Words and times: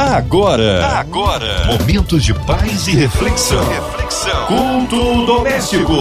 Agora, 0.00 0.96
agora, 0.98 1.66
momentos 1.66 2.24
de 2.24 2.32
paz 2.32 2.88
e 2.88 2.92
reflexão. 2.92 3.62
Reflexão. 3.68 4.46
Culto 4.46 5.26
doméstico. 5.26 5.92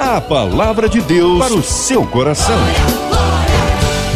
A 0.00 0.20
palavra 0.20 0.88
de 0.88 1.00
Deus 1.00 1.40
para 1.40 1.54
o 1.54 1.60
seu 1.60 2.06
coração. 2.06 2.56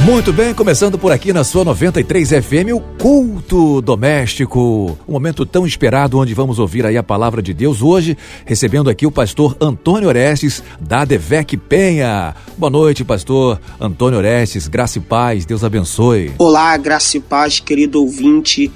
Muito 0.04 0.32
bem, 0.32 0.54
começando 0.54 0.96
por 0.96 1.10
aqui 1.10 1.32
na 1.32 1.42
sua 1.42 1.64
93 1.64 2.30
FM, 2.30 2.72
o 2.72 2.80
culto 2.80 3.82
doméstico. 3.82 4.96
Um 5.08 5.12
momento 5.12 5.44
tão 5.44 5.66
esperado 5.66 6.18
onde 6.18 6.34
vamos 6.34 6.60
ouvir 6.60 6.86
aí 6.86 6.96
a 6.96 7.02
palavra 7.02 7.42
de 7.42 7.52
Deus 7.52 7.82
hoje, 7.82 8.16
recebendo 8.44 8.88
aqui 8.88 9.08
o 9.08 9.12
pastor 9.12 9.56
Antônio 9.60 10.08
Orestes, 10.08 10.62
da 10.80 11.04
Devec 11.04 11.56
Penha. 11.56 12.32
Boa 12.56 12.70
noite, 12.70 13.04
pastor 13.04 13.60
Antônio 13.80 14.18
Orestes, 14.18 14.68
graça 14.68 14.98
e 14.98 15.00
paz, 15.00 15.44
Deus 15.44 15.64
abençoe. 15.64 16.30
Olá, 16.38 16.76
graça 16.76 17.16
e 17.16 17.20
paz, 17.20 17.58
querido 17.58 18.00
ouvinte 18.00 18.70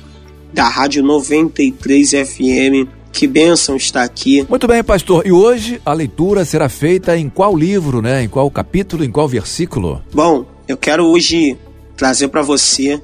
da 0.57 0.67
Rádio 0.71 1.03
93 1.03 2.13
FM. 2.13 2.89
Que 3.13 3.27
bênção 3.27 3.77
estar 3.77 4.03
aqui. 4.03 4.47
Muito 4.49 4.67
bem, 4.67 4.83
pastor. 4.83 5.27
E 5.27 5.31
hoje 5.31 5.79
a 5.85 5.93
leitura 5.93 6.47
será 6.47 6.67
feita 6.71 7.15
em 7.15 7.29
qual 7.29 7.55
livro, 7.55 8.01
né? 8.01 8.23
Em 8.23 8.29
qual 8.29 8.51
capítulo, 8.51 9.05
em 9.05 9.11
qual 9.11 9.29
versículo? 9.29 10.03
Bom, 10.15 10.47
eu 10.67 10.79
quero 10.79 11.05
hoje 11.05 11.59
trazer 11.95 12.29
para 12.29 12.41
você 12.41 12.99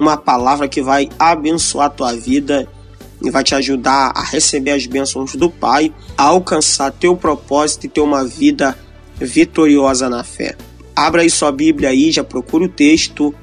uma 0.00 0.16
palavra 0.16 0.66
que 0.66 0.80
vai 0.80 1.10
abençoar 1.18 1.88
a 1.88 1.90
tua 1.90 2.14
vida 2.14 2.66
e 3.22 3.30
vai 3.30 3.44
te 3.44 3.54
ajudar 3.54 4.10
a 4.14 4.22
receber 4.22 4.70
as 4.70 4.86
bênçãos 4.86 5.34
do 5.34 5.50
Pai, 5.50 5.92
a 6.16 6.22
alcançar 6.22 6.90
teu 6.90 7.14
propósito 7.14 7.84
e 7.84 7.88
ter 7.90 8.00
uma 8.00 8.24
vida 8.24 8.74
vitoriosa 9.16 10.08
na 10.08 10.24
fé. 10.24 10.56
Abra 10.96 11.20
aí 11.20 11.28
sua 11.28 11.52
Bíblia 11.52 11.90
aí, 11.90 12.10
já 12.10 12.24
procura 12.24 12.64
o 12.64 12.68
texto 12.68 13.34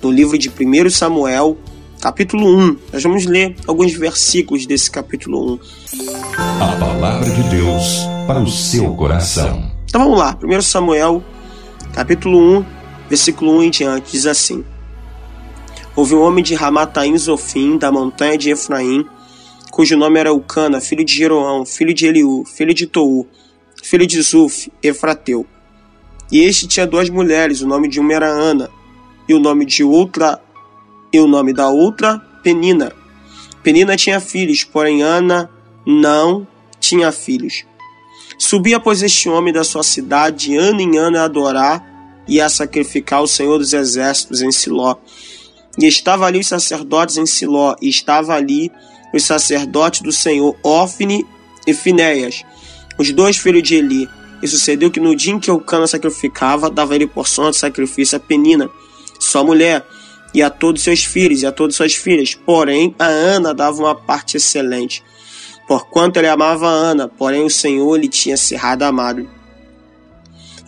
do 0.00 0.10
livro 0.10 0.38
de 0.38 0.48
1 0.48 0.88
Samuel, 0.88 1.58
capítulo 2.02 2.58
1. 2.58 2.76
Nós 2.92 3.02
vamos 3.04 3.26
ler 3.26 3.54
alguns 3.64 3.94
versículos 3.94 4.66
desse 4.66 4.90
capítulo 4.90 5.54
1. 5.54 5.58
A 6.60 6.76
palavra 6.76 7.30
de 7.30 7.42
Deus 7.44 8.00
para 8.26 8.40
o 8.40 8.48
seu 8.48 8.92
coração. 8.96 9.70
Então 9.84 10.02
vamos 10.02 10.18
lá, 10.18 10.36
1 10.42 10.62
Samuel, 10.62 11.22
capítulo 11.94 12.58
1, 12.58 12.64
versículo 13.08 13.56
1 13.58 13.62
em 13.62 13.70
diante, 13.70 14.12
diz 14.12 14.26
assim: 14.26 14.64
Houve 15.94 16.16
um 16.16 16.22
homem 16.22 16.42
de 16.42 16.56
Ramataim 16.56 17.16
Zofim, 17.16 17.78
da 17.78 17.92
montanha 17.92 18.36
de 18.36 18.50
Efraim, 18.50 19.06
cujo 19.70 19.96
nome 19.96 20.18
era 20.18 20.32
Ucana, 20.32 20.80
filho 20.80 21.04
de 21.04 21.14
Jeroão, 21.14 21.64
filho 21.64 21.94
de 21.94 22.06
Eliú, 22.06 22.44
filho 22.44 22.74
de 22.74 22.84
Tou, 22.88 23.28
filho 23.80 24.08
de 24.08 24.20
Zuf, 24.20 24.72
Efrateu. 24.82 25.46
E 26.32 26.40
este 26.40 26.66
tinha 26.66 26.84
duas 26.84 27.08
mulheres, 27.08 27.60
o 27.60 27.68
nome 27.68 27.86
de 27.86 28.00
uma 28.00 28.12
era 28.12 28.26
Ana, 28.26 28.68
e 29.28 29.34
o 29.34 29.38
nome 29.38 29.64
de 29.64 29.84
outra, 29.84 30.40
e 31.12 31.20
o 31.20 31.26
nome 31.26 31.52
da 31.52 31.68
outra, 31.68 32.18
Penina. 32.42 32.92
Penina 33.62 33.96
tinha 33.96 34.20
filhos, 34.20 34.64
porém 34.64 35.02
Ana 35.02 35.50
não 35.86 36.46
tinha 36.80 37.12
filhos. 37.12 37.64
Subia, 38.38 38.80
pois, 38.80 39.02
este 39.02 39.28
homem 39.28 39.52
da 39.52 39.62
sua 39.62 39.82
cidade, 39.82 40.56
ano 40.56 40.80
em 40.80 40.96
ano, 40.96 41.18
a 41.18 41.24
adorar 41.24 41.84
e 42.26 42.40
a 42.40 42.48
sacrificar 42.48 43.22
o 43.22 43.28
Senhor 43.28 43.58
dos 43.58 43.72
Exércitos 43.72 44.42
em 44.42 44.50
Siló. 44.50 44.96
E 45.78 45.86
estava 45.86 46.26
ali 46.26 46.40
os 46.40 46.48
sacerdotes 46.48 47.16
em 47.16 47.26
Siló, 47.26 47.76
e 47.80 47.88
estava 47.88 48.34
ali 48.34 48.70
os 49.14 49.24
sacerdotes 49.24 50.00
do 50.00 50.10
Senhor, 50.10 50.56
Ofne 50.62 51.26
e 51.66 51.74
Finéias, 51.74 52.42
os 52.98 53.12
dois 53.12 53.36
filhos 53.36 53.62
de 53.62 53.76
Eli. 53.76 54.08
E 54.42 54.48
sucedeu 54.48 54.90
que 54.90 54.98
no 54.98 55.14
dia 55.14 55.32
em 55.32 55.38
que 55.38 55.50
Eucana 55.50 55.86
sacrificava, 55.86 56.68
dava 56.68 56.96
ele 56.96 57.06
porção 57.06 57.50
de 57.50 57.56
sacrifício 57.56 58.16
a 58.16 58.20
Penina, 58.20 58.68
sua 59.20 59.44
mulher, 59.44 59.86
e 60.34 60.42
a 60.42 60.50
todos 60.50 60.82
seus 60.82 61.04
filhos 61.04 61.42
e 61.42 61.46
a 61.46 61.52
todas 61.52 61.76
suas 61.76 61.94
filhas. 61.94 62.34
Porém, 62.34 62.94
a 62.98 63.06
Ana 63.06 63.54
dava 63.54 63.78
uma 63.78 63.94
parte 63.94 64.36
excelente, 64.36 65.02
porquanto 65.66 66.18
ele 66.18 66.28
amava 66.28 66.66
a 66.66 66.72
Ana, 66.72 67.08
porém 67.08 67.44
o 67.44 67.50
Senhor 67.50 67.96
lhe 67.96 68.08
tinha 68.08 68.36
cerrado 68.36 68.82
amado 68.82 69.28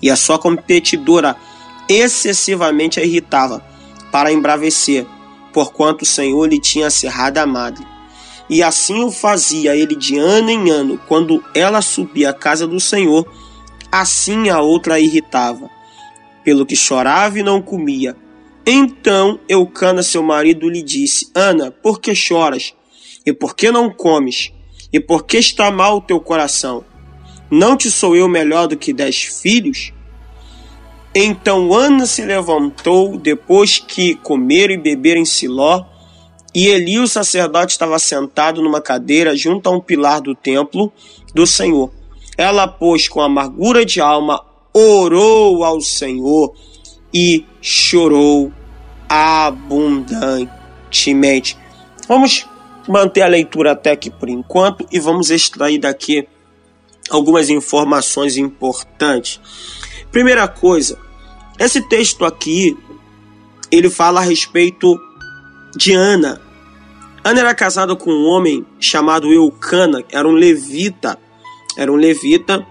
e 0.04 0.10
a 0.10 0.16
sua 0.16 0.38
competidora 0.38 1.34
excessivamente 1.88 3.00
a 3.00 3.02
irritava, 3.02 3.64
para 4.12 4.30
embravecer, 4.30 5.06
porquanto 5.50 6.02
o 6.02 6.06
Senhor 6.06 6.44
lhe 6.46 6.60
tinha 6.60 6.90
cerrado 6.90 7.38
a 7.38 7.46
madre. 7.46 7.86
E 8.48 8.62
assim 8.62 9.02
o 9.02 9.10
fazia 9.10 9.74
ele 9.74 9.96
de 9.96 10.18
ano 10.18 10.50
em 10.50 10.68
ano, 10.68 11.00
quando 11.08 11.42
ela 11.54 11.80
subia 11.80 12.28
à 12.28 12.32
casa 12.34 12.66
do 12.66 12.78
Senhor, 12.78 13.26
assim 13.90 14.50
a 14.50 14.60
outra 14.60 14.96
a 14.96 15.00
irritava, 15.00 15.70
pelo 16.44 16.66
que 16.66 16.76
chorava 16.76 17.38
e 17.38 17.42
não 17.42 17.62
comia. 17.62 18.14
Então 18.66 19.38
Eucana, 19.48 20.02
seu 20.02 20.22
marido, 20.22 20.68
lhe 20.68 20.82
disse: 20.82 21.30
Ana, 21.34 21.70
por 21.70 22.00
que 22.00 22.14
choras? 22.14 22.74
E 23.26 23.32
por 23.32 23.54
que 23.54 23.70
não 23.70 23.90
comes? 23.90 24.52
E 24.92 24.98
por 24.98 25.24
que 25.24 25.38
está 25.38 25.70
mal 25.70 25.98
o 25.98 26.00
teu 26.00 26.20
coração? 26.20 26.84
Não 27.50 27.76
te 27.76 27.90
sou 27.90 28.16
eu 28.16 28.28
melhor 28.28 28.66
do 28.66 28.76
que 28.76 28.92
dez 28.92 29.22
filhos? 29.22 29.92
Então 31.14 31.72
Ana 31.74 32.06
se 32.06 32.24
levantou 32.24 33.18
depois 33.18 33.78
que 33.78 34.14
comeram 34.16 34.74
e 34.74 34.78
beberam 34.78 35.20
em 35.20 35.24
Siló, 35.24 35.84
e 36.54 36.68
Eli, 36.68 36.98
o 36.98 37.06
sacerdote, 37.06 37.72
estava 37.72 37.98
sentado 37.98 38.62
numa 38.62 38.80
cadeira 38.80 39.36
junto 39.36 39.68
a 39.68 39.72
um 39.72 39.80
pilar 39.80 40.20
do 40.20 40.34
templo 40.34 40.92
do 41.34 41.46
Senhor. 41.46 41.92
Ela, 42.36 42.66
pois, 42.66 43.08
com 43.08 43.20
amargura 43.20 43.84
de 43.84 44.00
alma, 44.00 44.44
orou 44.72 45.64
ao 45.64 45.80
Senhor 45.80 46.54
e 47.14 47.46
chorou 47.62 48.52
abundantemente. 49.08 51.56
Vamos 52.08 52.48
manter 52.88 53.22
a 53.22 53.28
leitura 53.28 53.70
até 53.72 53.92
aqui 53.92 54.10
por 54.10 54.28
enquanto 54.28 54.84
e 54.90 54.98
vamos 54.98 55.30
extrair 55.30 55.78
daqui 55.78 56.26
algumas 57.08 57.48
informações 57.48 58.36
importantes. 58.36 59.40
Primeira 60.10 60.48
coisa, 60.48 60.98
esse 61.58 61.80
texto 61.82 62.24
aqui, 62.24 62.76
ele 63.70 63.88
fala 63.88 64.20
a 64.20 64.24
respeito 64.24 64.98
de 65.76 65.92
Ana. 65.92 66.40
Ana 67.22 67.40
era 67.40 67.54
casada 67.54 67.94
com 67.96 68.10
um 68.10 68.26
homem 68.26 68.66
chamado 68.78 69.32
Eucana, 69.32 70.04
era 70.10 70.28
um 70.28 70.32
levita, 70.32 71.18
era 71.76 71.90
um 71.90 71.96
levita, 71.96 72.64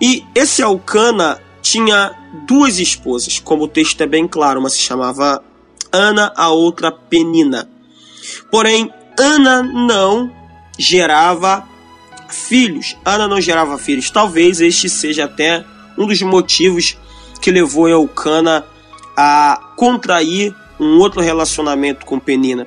e 0.00 0.24
esse 0.34 0.62
Eucana 0.62 1.38
tinha 1.60 2.16
duas 2.46 2.78
esposas, 2.78 3.38
como 3.38 3.64
o 3.64 3.68
texto 3.68 4.00
é 4.00 4.06
bem 4.06 4.26
claro, 4.26 4.60
uma 4.60 4.68
se 4.68 4.78
chamava 4.78 5.42
Ana, 5.92 6.32
a 6.36 6.48
outra 6.50 6.92
Penina. 6.92 7.68
Porém, 8.50 8.92
Ana 9.18 9.62
não 9.62 10.30
gerava 10.78 11.66
filhos. 12.28 12.96
Ana 13.04 13.26
não 13.26 13.40
gerava 13.40 13.78
filhos. 13.78 14.10
Talvez 14.10 14.60
este 14.60 14.88
seja 14.88 15.24
até 15.24 15.64
um 15.96 16.06
dos 16.06 16.20
motivos 16.22 16.96
que 17.40 17.50
levou 17.50 17.88
Eucana 17.88 18.64
a 19.16 19.72
contrair 19.76 20.54
um 20.78 20.98
outro 20.98 21.20
relacionamento 21.20 22.06
com 22.06 22.18
Penina. 22.18 22.66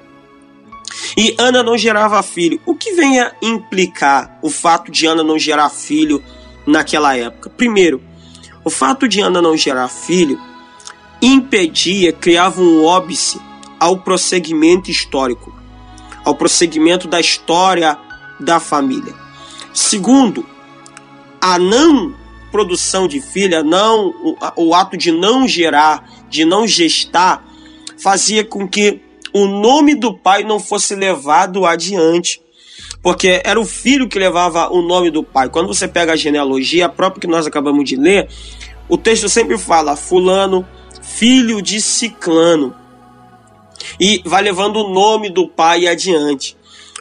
E 1.16 1.36
Ana 1.38 1.64
não 1.64 1.78
gerava 1.78 2.22
filho. 2.24 2.60
O 2.66 2.76
que 2.76 2.94
vem 2.94 3.20
a 3.20 3.34
implicar 3.42 4.38
o 4.42 4.50
fato 4.50 4.92
de 4.92 5.06
Ana 5.06 5.24
não 5.24 5.38
gerar 5.38 5.70
filho 5.70 6.24
naquela 6.66 7.16
época? 7.16 7.50
Primeiro, 7.50 8.02
o 8.64 8.70
fato 8.70 9.08
de 9.08 9.22
Ana 9.22 9.42
não 9.42 9.58
gerar 9.58 9.88
filho 9.88 10.40
impedia, 11.22 12.12
criava 12.12 12.62
um 12.62 12.84
óbice 12.84 13.40
ao 13.80 13.98
prosseguimento 13.98 14.90
histórico, 14.90 15.54
ao 16.24 16.36
prosseguimento 16.36 17.08
da 17.08 17.20
história 17.20 17.98
da 18.40 18.60
família. 18.60 19.14
Segundo, 19.74 20.46
a 21.40 21.58
não 21.58 22.14
produção 22.52 23.08
de 23.08 23.22
filha, 23.22 23.64
não 23.64 24.10
o, 24.10 24.38
o 24.58 24.76
ato 24.76 24.98
de 24.98 25.12
não 25.12 25.48
gerar, 25.48 26.08
de 26.30 26.44
não 26.44 26.68
gestar, 26.68 27.46
fazia 27.98 28.44
com 28.44 28.68
que 28.68 29.02
o 29.34 29.48
nome 29.48 29.96
do 29.96 30.14
pai 30.14 30.44
não 30.44 30.60
fosse 30.60 30.94
levado 30.94 31.66
adiante. 31.66 32.42
Porque 33.02 33.42
era 33.44 33.60
o 33.60 33.66
filho 33.66 34.08
que 34.08 34.20
levava 34.20 34.70
o 34.70 34.82
nome 34.82 35.10
do 35.10 35.24
pai. 35.24 35.50
Quando 35.50 35.68
você 35.68 35.88
pega 35.88 36.14
a 36.14 36.16
genealogia, 36.16 36.86
a 36.86 36.90
própria 36.90 37.22
que 37.22 37.28
nós 37.28 37.48
acabamos 37.48 37.84
de 37.84 37.96
ler, 37.96 38.30
o 38.88 38.98
texto 38.98 39.28
sempre 39.28 39.58
fala 39.58 39.96
fulano, 39.96 40.68
filho 41.02 41.62
de 41.62 41.82
ciclano. 41.82 42.76
E 44.00 44.22
vai 44.26 44.44
levando 44.44 44.78
o 44.78 44.94
nome 44.94 45.30
do 45.30 45.48
pai 45.48 45.88
adiante. 45.88 46.56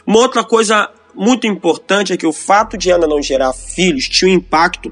Uma 0.05 0.19
outra 0.19 0.43
coisa 0.43 0.89
muito 1.13 1.45
importante 1.45 2.13
é 2.13 2.17
que 2.17 2.25
o 2.25 2.33
fato 2.33 2.77
de 2.77 2.89
Ana 2.89 3.05
não 3.05 3.21
gerar 3.21 3.53
filhos 3.53 4.07
tinha 4.07 4.31
um 4.31 4.33
impacto 4.33 4.91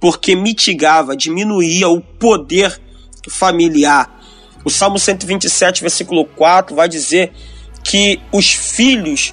porque 0.00 0.34
mitigava, 0.34 1.16
diminuía 1.16 1.88
o 1.88 2.00
poder 2.00 2.80
familiar. 3.28 4.16
O 4.64 4.70
Salmo 4.70 4.98
127, 4.98 5.80
versículo 5.80 6.24
4 6.24 6.74
vai 6.74 6.88
dizer 6.88 7.32
que 7.84 8.20
os 8.32 8.52
filhos 8.52 9.32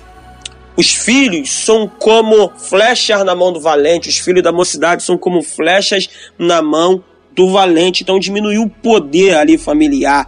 os 0.75 0.91
filhos 0.91 1.51
são 1.51 1.87
como 1.87 2.51
flechas 2.57 3.23
na 3.23 3.35
mão 3.35 3.53
do 3.53 3.61
valente, 3.61 4.09
os 4.09 4.17
filhos 4.17 4.41
da 4.41 4.51
mocidade 4.51 5.03
são 5.03 5.17
como 5.17 5.41
flechas 5.43 6.09
na 6.37 6.61
mão 6.61 7.03
do 7.35 7.51
valente. 7.51 8.03
Então 8.03 8.19
diminuiu 8.19 8.63
o 8.63 8.69
poder 8.69 9.35
ali 9.35 9.57
familiar. 9.57 10.27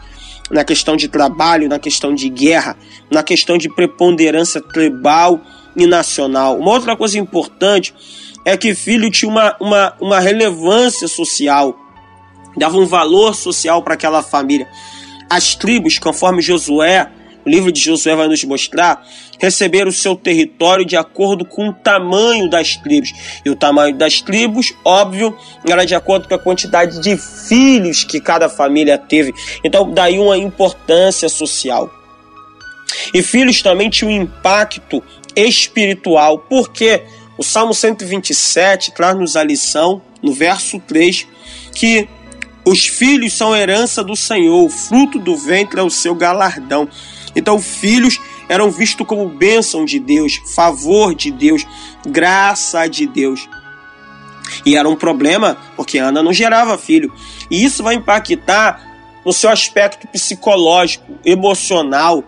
na 0.52 0.64
questão 0.64 0.96
de 0.96 1.08
trabalho, 1.08 1.68
na 1.68 1.80
questão 1.80 2.14
de 2.14 2.30
guerra, 2.30 2.78
na 3.10 3.24
questão 3.24 3.58
de 3.58 3.68
preponderância 3.68 4.62
tribal 4.62 5.42
e 5.76 5.88
nacional. 5.88 6.60
Uma 6.60 6.72
outra 6.72 6.96
coisa 6.96 7.18
importante 7.18 7.96
é 8.46 8.56
que 8.56 8.76
filho 8.76 9.10
tinha 9.10 9.28
uma, 9.28 9.58
uma, 9.60 9.96
uma 10.00 10.20
relevância 10.20 11.08
social, 11.08 11.76
dava 12.56 12.78
um 12.78 12.86
valor 12.86 13.34
social 13.34 13.82
para 13.82 13.96
aquela 13.96 14.22
família. 14.22 14.68
As 15.28 15.56
tribos, 15.56 15.98
conforme 15.98 16.44
Josué 16.44 17.10
o 17.46 17.50
livro 17.50 17.72
de 17.72 17.80
Josué 17.80 18.16
vai 18.16 18.28
nos 18.28 18.44
mostrar, 18.44 19.06
receberam 19.40 19.90
o 19.90 19.94
seu 19.94 20.16
território 20.16 20.86
de 20.86 20.98
acordo 20.98 21.46
com 21.46 21.70
o 21.70 21.74
tamanho 21.74 22.50
das 22.50 22.76
tribos. 22.78 23.12
E 23.46 23.50
o 23.50 23.56
tamanho 23.56 23.96
das 23.96 24.22
tribos, 24.22 24.74
óbvio, 24.84 25.38
era 25.68 25.86
de 25.86 25.94
acordo 25.94 26.28
com 26.28 26.34
a 26.34 26.40
quantidade 26.40 27.00
de 27.02 27.16
filhos 27.18 28.04
que 28.04 28.20
cada 28.20 28.50
família 28.50 28.98
teve. 28.98 29.34
Então, 29.64 29.92
daí 29.92 30.18
uma 30.18 30.38
importância 30.38 31.30
social. 31.30 31.90
E 33.14 33.22
filhos 33.22 33.62
também 33.62 33.90
tinham 33.90 34.12
um 34.12 34.24
impacto 34.24 35.04
espiritual, 35.36 36.40
porque 36.40 37.04
o 37.38 37.44
Salmo 37.44 37.74
127 37.74 38.92
traz-nos 38.94 39.36
a 39.36 39.44
lição, 39.44 40.02
no 40.22 40.34
verso 40.34 40.80
3, 40.80 41.28
que 41.76 42.08
os 42.66 42.88
filhos 42.88 43.34
são 43.34 43.56
herança 43.56 44.04
do 44.04 44.16
Senhor, 44.16 44.66
o 44.66 44.70
fruto 44.70 45.20
do 45.20 45.38
ventre 45.38 45.80
é 45.80 45.84
o 45.84 45.90
seu 45.90 46.16
galardão. 46.16 46.90
Então, 47.36 47.60
filhos 47.60 48.20
eram 48.48 48.72
vistos 48.72 49.06
como 49.06 49.28
bênção 49.28 49.84
de 49.86 50.00
Deus, 50.00 50.40
favor 50.56 51.14
de 51.14 51.32
Deus, 51.32 51.66
graça 52.06 52.88
de 52.88 53.06
Deus. 53.06 53.48
E 54.66 54.76
era 54.76 54.88
um 54.88 54.96
problema 54.96 55.58
porque 55.76 55.98
Ana 55.98 56.22
não 56.22 56.32
gerava 56.32 56.78
filho. 56.78 57.14
E 57.50 57.64
isso 57.64 57.84
vai 57.84 57.96
impactar 57.96 58.96
no 59.26 59.34
seu 59.34 59.50
aspecto 59.50 60.08
psicológico, 60.08 61.18
emocional. 61.26 62.24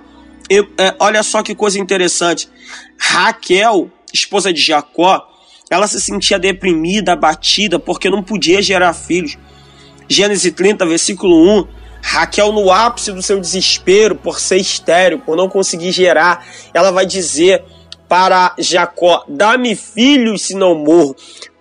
É, 0.49 0.95
olha 0.99 1.21
só 1.23 1.43
que 1.43 1.53
coisa 1.53 1.79
interessante. 1.79 2.49
Raquel, 2.97 3.91
esposa 4.13 4.51
de 4.51 4.61
Jacó, 4.61 5.27
ela 5.69 5.87
se 5.87 6.01
sentia 6.01 6.39
deprimida, 6.39 7.13
abatida, 7.13 7.77
porque 7.77 8.09
não 8.09 8.23
podia 8.23 8.61
gerar 8.61 8.93
filhos. 8.93 9.37
Gênesis 10.09 10.51
30, 10.53 10.85
versículo 10.85 11.59
1, 11.59 11.67
Raquel, 12.09 12.53
no 12.53 12.71
ápice 12.71 13.11
do 13.11 13.21
seu 13.21 13.37
desespero 13.37 14.15
por 14.15 14.39
ser 14.39 14.55
estéreo, 14.55 15.19
por 15.19 15.35
não 15.35 15.49
conseguir 15.49 15.91
gerar, 15.91 16.47
ela 16.73 16.89
vai 16.89 17.05
dizer 17.05 17.61
para 18.07 18.55
Jacó: 18.57 19.25
Dá-me 19.27 19.75
filhos 19.75 20.43
se 20.43 20.55
não 20.55 20.73
morro. 20.73 21.17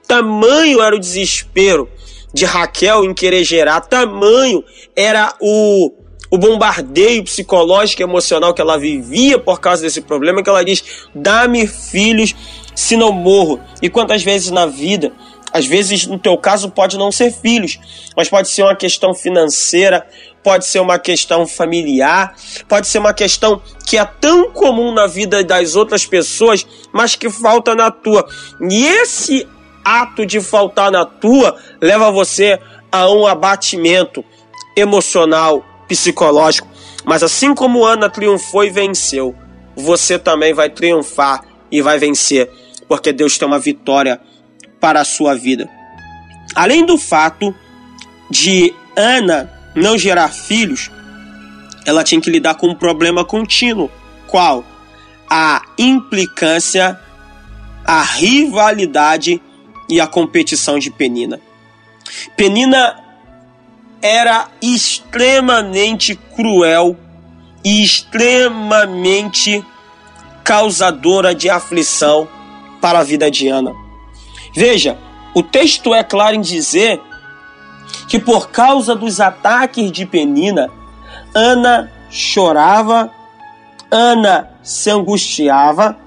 Tamanho 0.07 0.81
era 0.81 0.95
o 0.95 1.01
desespero 1.01 1.91
de 2.33 2.45
Raquel 2.45 3.05
em 3.05 3.13
querer 3.13 3.43
gerar, 3.43 3.81
tamanho 3.81 4.63
era 4.95 5.35
o, 5.41 5.93
o 6.31 6.39
bombardeio 6.39 7.25
psicológico 7.25 8.03
e 8.03 8.05
emocional 8.05 8.55
que 8.55 8.61
ela 8.61 8.79
vivia 8.79 9.41
por 9.41 9.59
causa 9.59 9.83
desse 9.83 10.01
problema, 10.01 10.45
que 10.45 10.49
ela 10.49 10.65
diz: 10.65 11.09
Dá-me 11.13 11.67
filhos 11.67 12.37
se 12.73 12.97
não 12.97 13.11
morro. 13.11 13.59
E 13.83 13.91
quantas 13.91 14.23
vezes 14.23 14.53
na 14.53 14.65
vida 14.65 15.11
às 15.57 15.65
vezes, 15.65 16.07
no 16.07 16.19
teu 16.19 16.37
caso, 16.37 16.71
pode 16.71 16.99
não 16.99 17.11
ser 17.11 17.33
filhos, 17.33 17.79
mas 18.15 18.29
pode 18.29 18.51
ser 18.51 18.63
uma 18.63 18.77
questão 18.77 19.15
financeira, 19.15 20.07
pode 20.43 20.67
ser 20.67 20.81
uma 20.81 20.99
questão 20.99 21.47
familiar, 21.47 22.35
pode 22.69 22.87
ser 22.87 22.99
uma 22.99 23.15
questão 23.15 23.63
que 23.87 23.97
é 23.97 24.05
tão 24.05 24.51
comum 24.51 24.93
na 24.93 25.07
vida 25.07 25.43
das 25.43 25.75
outras 25.75 26.05
pessoas, 26.05 26.67
mas 26.93 27.17
que 27.17 27.31
falta 27.31 27.75
na 27.75 27.91
tua. 27.91 28.29
E 28.71 28.85
esse 28.85 29.49
ato 29.83 30.27
de 30.27 30.43
faltar 30.43 30.93
na 30.93 31.07
tua 31.07 31.57
leva 31.81 32.11
você 32.11 32.61
a 32.93 33.11
um 33.11 33.27
abatimento 33.27 34.23
emocional, 34.77 35.65
psicológico. 35.89 36.69
Mas 37.03 37.23
assim 37.23 37.55
como 37.55 37.83
Ana 37.83 38.11
triunfou 38.11 38.63
e 38.63 38.69
venceu, 38.69 39.35
você 39.75 40.19
também 40.19 40.53
vai 40.53 40.69
triunfar 40.69 41.43
e 41.73 41.81
vai 41.81 41.99
vencer, 41.99 42.51
porque 42.87 43.11
Deus 43.11 43.39
tem 43.39 43.49
uma 43.49 43.59
vitória 43.59 44.21
para 44.87 45.01
a 45.01 45.05
sua 45.05 45.35
vida. 45.35 45.69
Além 46.55 46.87
do 46.87 46.97
fato 46.97 47.53
de 48.31 48.73
Ana 48.95 49.53
não 49.75 49.99
gerar 49.99 50.29
filhos, 50.29 50.93
ela 51.85 52.05
tinha 52.05 52.21
que 52.21 52.31
lidar 52.31 52.55
com 52.55 52.69
um 52.69 52.75
problema 52.77 53.25
contínuo. 53.25 53.91
Qual? 54.29 54.65
A 55.29 55.61
implicância, 55.77 57.01
a 57.85 58.01
rivalidade 58.01 59.43
e 59.89 60.01
a 60.01 60.07
competição 60.07 60.79
de 60.79 60.89
Penina. 60.89 61.41
Penina 62.37 62.97
era 64.01 64.47
extremamente 64.63 66.15
cruel 66.37 66.97
e 67.65 67.83
extremamente 67.83 69.65
causadora 70.45 71.35
de 71.35 71.51
aflição 71.51 72.29
para 72.81 73.01
a 73.01 73.03
vida 73.03 73.29
de 73.29 73.49
Ana. 73.49 73.86
Veja, 74.57 74.97
o 75.35 75.43
texto 75.43 75.95
é 75.95 76.03
claro 76.03 76.35
em 76.35 76.41
dizer 76.41 76.99
que 78.09 78.19
por 78.19 78.51
causa 78.51 78.97
dos 78.97 79.21
ataques 79.21 79.93
de 79.93 80.07
Penina, 80.07 80.71
Ana 81.35 81.93
chorava, 82.09 83.11
Ana 83.91 84.49
se 84.63 84.91
angustiava, 84.91 85.99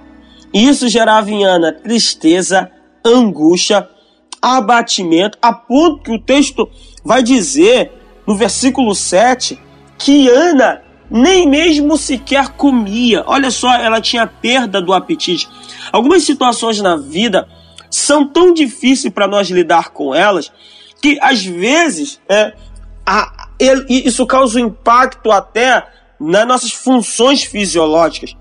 e 0.51 0.67
isso 0.67 0.89
gerava 0.89 1.29
em 1.29 1.45
Ana 1.45 1.71
tristeza, 1.71 2.71
angústia, 3.05 3.87
abatimento, 4.41 5.37
a 5.39 5.53
ponto 5.53 6.01
que 6.01 6.11
o 6.11 6.19
texto 6.19 6.67
vai 7.05 7.21
dizer 7.21 7.91
no 8.25 8.35
versículo 8.35 8.95
7 8.95 9.59
que 9.95 10.27
Ana 10.27 10.81
nem 11.07 11.47
mesmo 11.47 11.97
sequer 11.97 12.49
comia. 12.49 13.23
Olha 13.27 13.51
só, 13.51 13.71
ela 13.75 14.01
tinha 14.01 14.25
perda 14.25 14.81
do 14.81 14.91
apetite. 14.91 15.47
Algumas 15.91 16.23
situações 16.23 16.81
na 16.81 16.95
vida 16.95 17.47
são 17.89 18.27
tão 18.27 18.53
difíceis 18.53 19.13
para 19.13 19.27
nós 19.27 19.49
lidar 19.49 19.89
com 19.89 20.13
elas 20.13 20.51
que 21.01 21.17
às 21.21 21.43
vezes 21.43 22.19
é, 22.27 22.53
a, 23.05 23.47
ele, 23.59 23.85
isso 23.89 24.25
causa 24.25 24.59
um 24.59 24.65
impacto 24.65 25.31
até 25.31 25.85
nas 26.19 26.47
nossas 26.47 26.71
funções 26.71 27.43
fisiológicas, 27.43 28.35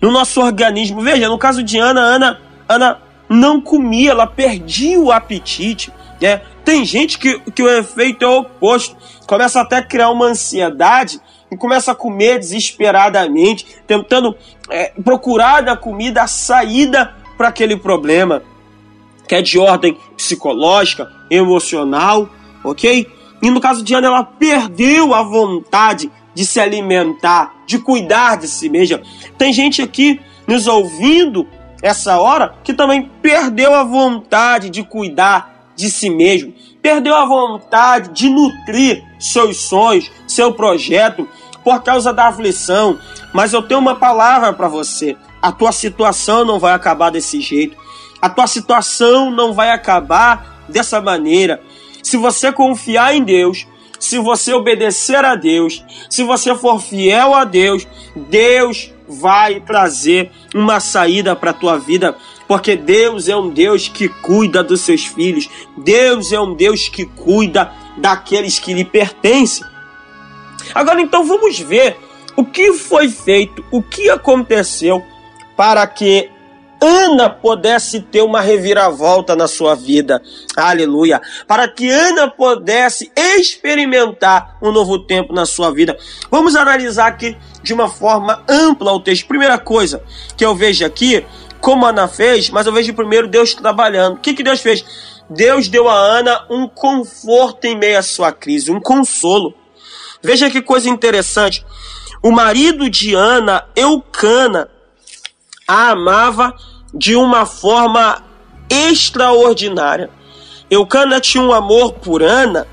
no 0.00 0.10
nosso 0.10 0.40
organismo. 0.40 1.00
Veja, 1.00 1.28
no 1.28 1.38
caso 1.38 1.62
de 1.62 1.78
Ana, 1.78 2.00
Ana, 2.00 2.40
Ana 2.68 3.02
não 3.28 3.60
comia, 3.60 4.12
ela 4.12 4.26
perdia 4.26 4.98
o 4.98 5.12
apetite. 5.12 5.92
Né? 6.20 6.40
Tem 6.64 6.84
gente 6.84 7.18
que, 7.18 7.38
que 7.52 7.62
o 7.62 7.68
efeito 7.68 8.24
é 8.24 8.28
o 8.28 8.38
oposto, 8.38 8.96
começa 9.26 9.60
até 9.60 9.76
a 9.76 9.82
criar 9.82 10.10
uma 10.10 10.26
ansiedade 10.26 11.20
e 11.50 11.56
começa 11.56 11.92
a 11.92 11.94
comer 11.94 12.38
desesperadamente, 12.38 13.66
tentando 13.86 14.36
é, 14.70 14.92
procurar 15.02 15.62
na 15.62 15.76
comida 15.76 16.22
a 16.22 16.26
saída 16.26 17.14
para 17.36 17.48
aquele 17.48 17.76
problema 17.76 18.42
que 19.28 19.34
é 19.34 19.42
de 19.42 19.58
ordem 19.58 19.96
psicológica, 20.16 21.12
emocional, 21.30 22.28
ok? 22.64 23.06
E 23.42 23.50
no 23.50 23.60
caso 23.60 23.84
de 23.84 23.94
Ana, 23.94 24.08
ela 24.08 24.24
perdeu 24.24 25.14
a 25.14 25.22
vontade 25.22 26.10
de 26.34 26.46
se 26.46 26.58
alimentar, 26.58 27.54
de 27.66 27.78
cuidar 27.78 28.36
de 28.36 28.48
si 28.48 28.68
mesma. 28.68 29.00
Tem 29.36 29.52
gente 29.52 29.82
aqui 29.82 30.20
nos 30.46 30.66
ouvindo 30.66 31.46
essa 31.82 32.18
hora 32.18 32.54
que 32.64 32.72
também 32.72 33.10
perdeu 33.22 33.74
a 33.74 33.84
vontade 33.84 34.70
de 34.70 34.82
cuidar 34.82 35.72
de 35.76 35.90
si 35.90 36.10
mesmo, 36.10 36.52
perdeu 36.82 37.14
a 37.14 37.24
vontade 37.24 38.10
de 38.12 38.28
nutrir 38.28 39.04
seus 39.20 39.58
sonhos, 39.58 40.10
seu 40.26 40.52
projeto 40.52 41.28
por 41.62 41.82
causa 41.82 42.12
da 42.12 42.28
aflição. 42.28 42.98
Mas 43.32 43.52
eu 43.52 43.62
tenho 43.62 43.78
uma 43.78 43.94
palavra 43.94 44.52
para 44.52 44.68
você: 44.68 45.16
a 45.40 45.52
tua 45.52 45.70
situação 45.70 46.44
não 46.44 46.58
vai 46.58 46.72
acabar 46.72 47.10
desse 47.10 47.40
jeito. 47.40 47.76
A 48.20 48.28
tua 48.28 48.46
situação 48.46 49.30
não 49.30 49.52
vai 49.52 49.70
acabar 49.70 50.64
dessa 50.68 51.00
maneira. 51.00 51.60
Se 52.02 52.16
você 52.16 52.52
confiar 52.52 53.14
em 53.14 53.22
Deus, 53.22 53.66
se 53.98 54.18
você 54.18 54.52
obedecer 54.52 55.24
a 55.24 55.34
Deus, 55.34 55.84
se 56.08 56.22
você 56.22 56.54
for 56.54 56.80
fiel 56.80 57.34
a 57.34 57.44
Deus, 57.44 57.86
Deus 58.14 58.92
vai 59.08 59.60
trazer 59.60 60.30
uma 60.54 60.80
saída 60.80 61.34
para 61.34 61.50
a 61.50 61.54
tua 61.54 61.78
vida, 61.78 62.16
porque 62.46 62.76
Deus 62.76 63.28
é 63.28 63.36
um 63.36 63.48
Deus 63.48 63.88
que 63.88 64.08
cuida 64.08 64.62
dos 64.62 64.82
seus 64.82 65.04
filhos, 65.04 65.48
Deus 65.76 66.32
é 66.32 66.40
um 66.40 66.54
Deus 66.54 66.88
que 66.88 67.04
cuida 67.04 67.72
daqueles 67.96 68.58
que 68.58 68.74
lhe 68.74 68.84
pertencem. 68.84 69.66
Agora 70.74 71.00
então 71.00 71.24
vamos 71.24 71.58
ver 71.58 71.96
o 72.36 72.44
que 72.44 72.72
foi 72.74 73.08
feito, 73.08 73.64
o 73.70 73.82
que 73.82 74.08
aconteceu 74.10 75.02
para 75.56 75.86
que 75.86 76.30
Ana 76.80 77.28
pudesse 77.28 78.00
ter 78.00 78.22
uma 78.22 78.40
reviravolta 78.40 79.34
na 79.34 79.48
sua 79.48 79.74
vida. 79.74 80.22
Aleluia. 80.56 81.20
Para 81.46 81.66
que 81.68 81.90
Ana 81.90 82.28
pudesse 82.28 83.10
experimentar 83.16 84.56
um 84.62 84.70
novo 84.70 84.98
tempo 84.98 85.32
na 85.32 85.44
sua 85.44 85.72
vida. 85.72 85.96
Vamos 86.30 86.54
analisar 86.54 87.08
aqui 87.08 87.36
de 87.62 87.74
uma 87.74 87.88
forma 87.88 88.44
ampla 88.48 88.92
o 88.92 89.00
texto. 89.00 89.26
Primeira 89.26 89.58
coisa 89.58 90.02
que 90.36 90.44
eu 90.44 90.54
vejo 90.54 90.84
aqui, 90.84 91.24
como 91.60 91.84
Ana 91.84 92.06
fez, 92.06 92.50
mas 92.50 92.66
eu 92.66 92.72
vejo 92.72 92.94
primeiro 92.94 93.26
Deus 93.26 93.54
trabalhando. 93.54 94.14
O 94.14 94.20
que, 94.20 94.34
que 94.34 94.42
Deus 94.42 94.60
fez? 94.60 94.84
Deus 95.28 95.68
deu 95.68 95.88
a 95.88 95.94
Ana 95.94 96.46
um 96.48 96.68
conforto 96.68 97.66
em 97.66 97.76
meio 97.76 97.98
à 97.98 98.02
sua 98.02 98.32
crise, 98.32 98.70
um 98.70 98.80
consolo. 98.80 99.52
Veja 100.22 100.48
que 100.50 100.62
coisa 100.62 100.88
interessante. 100.88 101.64
O 102.22 102.30
marido 102.32 102.88
de 102.88 103.14
Ana, 103.14 103.64
Eucana, 103.76 104.68
a 105.68 105.90
amava 105.90 106.54
de 106.94 107.14
uma 107.14 107.44
forma 107.44 108.24
extraordinária. 108.70 110.10
Eucana 110.70 111.20
tinha 111.20 111.44
um 111.44 111.52
amor 111.52 111.92
por 111.92 112.22
Ana 112.22 112.66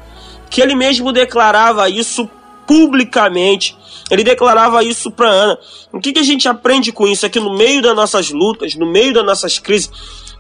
que 0.50 0.62
ele 0.62 0.76
mesmo 0.76 1.12
declarava 1.12 1.90
isso 1.90 2.30
publicamente. 2.66 3.78
Ele 4.10 4.24
declarava 4.24 4.84
isso 4.84 5.12
para 5.12 5.30
Ana. 5.30 5.60
O 5.92 6.00
que, 6.00 6.14
que 6.14 6.20
a 6.20 6.24
gente 6.24 6.48
aprende 6.48 6.94
com 6.94 7.06
isso? 7.06 7.26
É 7.26 7.30
que 7.30 7.40
no 7.40 7.58
meio 7.58 7.82
das 7.82 7.96
nossas 7.96 8.30
lutas, 8.30 8.76
no 8.76 8.90
meio 8.90 9.14
das 9.14 9.26
nossas 9.26 9.60
crises, 9.60 9.92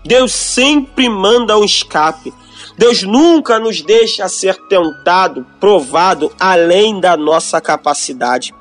Deus 0.05 0.31
sempre 0.31 1.09
manda 1.09 1.57
um 1.57 1.65
escape. 1.65 2.33
Deus 2.77 3.03
nunca 3.03 3.59
nos 3.59 3.81
deixa 3.81 4.27
ser 4.29 4.55
tentado, 4.67 5.45
provado 5.59 6.31
além 6.39 6.99
da 6.99 7.17
nossa 7.17 7.59
capacidade. 7.59 8.53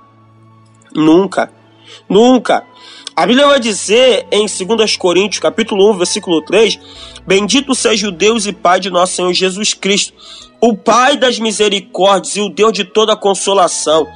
Nunca. 0.95 1.53
Nunca. 2.09 2.65
A 3.17 3.27
Bíblia 3.27 3.47
vai 3.47 3.61
dizer 3.61 4.27
em 4.33 4.45
2 4.45 4.97
Coríntios, 4.97 5.39
capítulo 5.39 5.89
1, 5.93 5.99
versículo 5.99 6.43
3, 6.43 6.81
Bendito 7.25 7.73
seja 7.73 8.09
o 8.09 8.13
Deus 8.13 8.45
e 8.45 8.53
Pai 8.53 8.81
de 8.81 8.91
nosso 8.91 9.15
Senhor 9.15 9.33
Jesus 9.33 9.73
Cristo, 9.73 10.13
o 10.61 10.77
Pai 10.77 11.17
das 11.17 11.39
misericórdias 11.39 12.35
e 12.35 12.41
o 12.41 12.49
Deus 12.49 12.73
de 12.73 12.83
toda 12.85 13.15
consolação, 13.15 14.09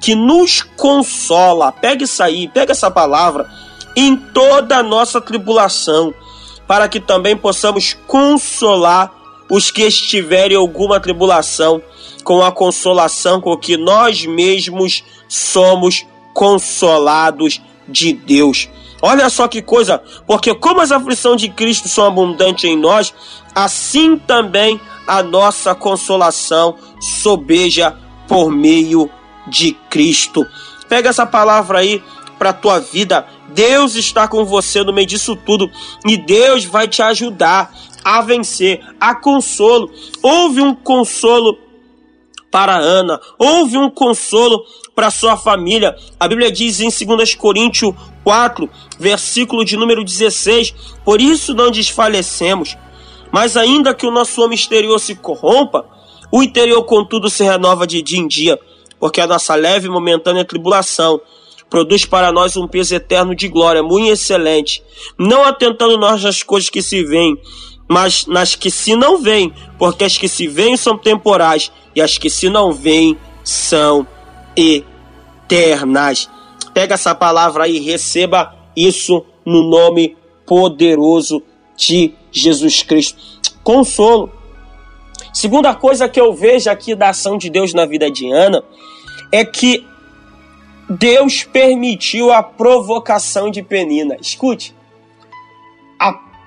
que 0.00 0.16
nos 0.16 0.62
consola. 0.62 1.70
Pega 1.70 2.02
isso 2.02 2.20
aí, 2.24 2.48
pega 2.48 2.72
essa 2.72 2.90
palavra, 2.90 3.48
em 3.94 4.16
toda 4.16 4.78
a 4.78 4.82
nossa 4.82 5.20
tribulação, 5.20 6.12
para 6.66 6.88
que 6.88 6.98
também 6.98 7.36
possamos 7.36 7.96
consolar 8.08 9.14
os 9.48 9.70
que 9.70 9.82
estiverem 9.82 10.56
em 10.56 10.60
alguma 10.60 10.98
tribulação, 10.98 11.80
com 12.24 12.42
a 12.42 12.50
consolação 12.50 13.40
com 13.40 13.56
que 13.56 13.76
nós 13.76 14.26
mesmos 14.26 15.04
somos 15.28 16.04
consolados 16.34 17.60
de 17.90 18.12
Deus. 18.12 18.68
Olha 19.02 19.28
só 19.30 19.48
que 19.48 19.62
coisa, 19.62 20.02
porque 20.26 20.54
como 20.54 20.80
as 20.80 20.92
aflições 20.92 21.40
de 21.40 21.48
Cristo 21.48 21.88
são 21.88 22.06
abundantes 22.06 22.64
em 22.64 22.76
nós, 22.76 23.14
assim 23.54 24.18
também 24.18 24.80
a 25.06 25.22
nossa 25.22 25.74
consolação 25.74 26.76
sobeja 27.00 27.96
por 28.28 28.50
meio 28.50 29.10
de 29.46 29.72
Cristo. 29.88 30.46
Pega 30.88 31.08
essa 31.08 31.26
palavra 31.26 31.78
aí 31.78 32.02
para 32.38 32.50
a 32.50 32.54
tua 32.54 32.78
vida. 32.78 33.26
Deus 33.48 33.96
está 33.96 34.28
com 34.28 34.44
você 34.44 34.82
no 34.84 34.92
meio 34.92 35.06
disso 35.06 35.34
tudo 35.34 35.68
e 36.06 36.16
Deus 36.16 36.64
vai 36.64 36.86
te 36.86 37.02
ajudar 37.02 37.74
a 38.04 38.20
vencer, 38.22 38.80
a 39.00 39.14
consolo. 39.14 39.90
Houve 40.22 40.60
um 40.60 40.74
consolo 40.74 41.58
para 42.50 42.76
Ana, 42.76 43.20
houve 43.38 43.78
um 43.78 43.88
consolo 43.88 44.64
para 44.94 45.10
sua 45.10 45.36
família. 45.36 45.96
A 46.18 46.26
Bíblia 46.26 46.50
diz 46.50 46.80
em 46.80 46.88
2 46.88 47.34
Coríntios 47.34 47.94
4, 48.24 48.68
versículo 48.98 49.64
de 49.64 49.76
número 49.76 50.04
16: 50.04 50.74
Por 51.04 51.20
isso 51.20 51.54
não 51.54 51.70
desfalecemos, 51.70 52.76
mas 53.32 53.56
ainda 53.56 53.94
que 53.94 54.06
o 54.06 54.10
nosso 54.10 54.42
homem 54.42 54.56
exterior 54.56 54.98
se 54.98 55.14
corrompa, 55.14 55.86
o 56.32 56.42
interior, 56.42 56.82
contudo, 56.84 57.28
se 57.28 57.42
renova 57.42 57.86
de 57.86 58.02
dia 58.02 58.18
em 58.18 58.28
dia, 58.28 58.58
porque 58.98 59.20
a 59.20 59.26
nossa 59.26 59.54
leve 59.54 59.86
e 59.86 59.90
momentânea 59.90 60.44
tribulação 60.44 61.20
produz 61.68 62.04
para 62.04 62.32
nós 62.32 62.56
um 62.56 62.66
peso 62.66 62.94
eterno 62.94 63.34
de 63.34 63.48
glória, 63.48 63.82
muito 63.82 64.10
excelente, 64.10 64.82
não 65.16 65.44
atentando 65.44 65.96
nós 65.96 66.22
nas 66.22 66.42
coisas 66.42 66.68
que 66.68 66.82
se 66.82 67.04
veem, 67.04 67.36
mas 67.90 68.24
nas 68.24 68.54
que 68.54 68.70
se 68.70 68.94
não 68.94 69.18
veem, 69.18 69.52
porque 69.76 70.04
as 70.04 70.16
que 70.16 70.28
se 70.28 70.46
veem 70.46 70.76
são 70.76 70.96
temporais 70.96 71.72
e 71.92 72.00
as 72.00 72.16
que 72.16 72.30
se 72.30 72.48
não 72.48 72.72
veem 72.72 73.18
são 73.42 74.06
eternas. 74.56 76.30
Pega 76.72 76.94
essa 76.94 77.16
palavra 77.16 77.64
aí, 77.64 77.80
receba 77.80 78.54
isso 78.76 79.26
no 79.44 79.68
nome 79.68 80.16
poderoso 80.46 81.42
de 81.76 82.14
Jesus 82.30 82.84
Cristo. 82.84 83.20
Consolo. 83.64 84.30
Segunda 85.32 85.74
coisa 85.74 86.08
que 86.08 86.20
eu 86.20 86.32
vejo 86.32 86.70
aqui 86.70 86.94
da 86.94 87.08
ação 87.08 87.36
de 87.36 87.50
Deus 87.50 87.74
na 87.74 87.86
vida 87.86 88.08
de 88.08 88.30
Ana 88.30 88.62
é 89.32 89.44
que 89.44 89.84
Deus 90.88 91.42
permitiu 91.42 92.30
a 92.30 92.40
provocação 92.40 93.50
de 93.50 93.64
Penina. 93.64 94.16
Escute, 94.20 94.76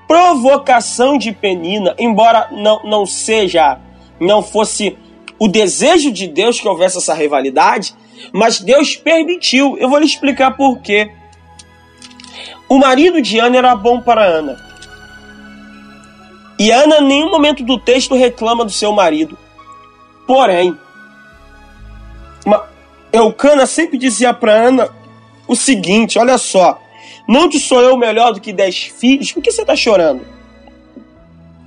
provocação 0.08 1.18
de 1.18 1.32
Penina, 1.32 1.96
embora 1.98 2.50
não, 2.52 2.84
não 2.84 3.06
seja, 3.06 3.80
não 4.20 4.42
fosse 4.44 4.98
o 5.40 5.48
desejo 5.48 6.12
de 6.12 6.28
Deus 6.28 6.60
que 6.60 6.68
houvesse 6.68 6.98
essa 6.98 7.14
rivalidade, 7.14 7.94
mas 8.32 8.60
Deus 8.60 8.96
permitiu. 8.96 9.78
Eu 9.78 9.90
vou 9.90 10.00
lhe 10.00 10.06
explicar 10.06 10.52
por 10.52 10.80
quê. 10.80 11.12
O 12.70 12.78
marido 12.78 13.22
de 13.22 13.40
Ana 13.40 13.58
era 13.58 13.76
bom 13.76 14.02
para 14.02 14.24
Ana. 14.24 14.58
E 16.58 16.72
Ana, 16.72 17.00
em 17.00 17.08
nenhum 17.08 17.30
momento 17.30 17.64
do 17.64 17.78
texto, 17.78 18.16
reclama 18.16 18.64
do 18.64 18.72
seu 18.72 18.92
marido. 18.92 19.38
Porém, 20.26 20.78
Eucana 23.14 23.68
sempre 23.68 24.00
dizia 24.00 24.34
para 24.34 24.52
Ana 24.52 24.90
o 25.48 25.56
seguinte: 25.56 26.18
olha 26.18 26.38
só, 26.40 26.82
não 27.28 27.50
te 27.50 27.60
sou 27.60 27.82
eu 27.82 27.98
melhor 27.98 28.34
do 28.34 28.42
que 28.42 28.52
dez 28.52 28.78
filhos? 28.78 29.32
Por 29.32 29.42
que 29.42 29.52
você 29.52 29.62
está 29.62 29.76
chorando? 29.76 30.26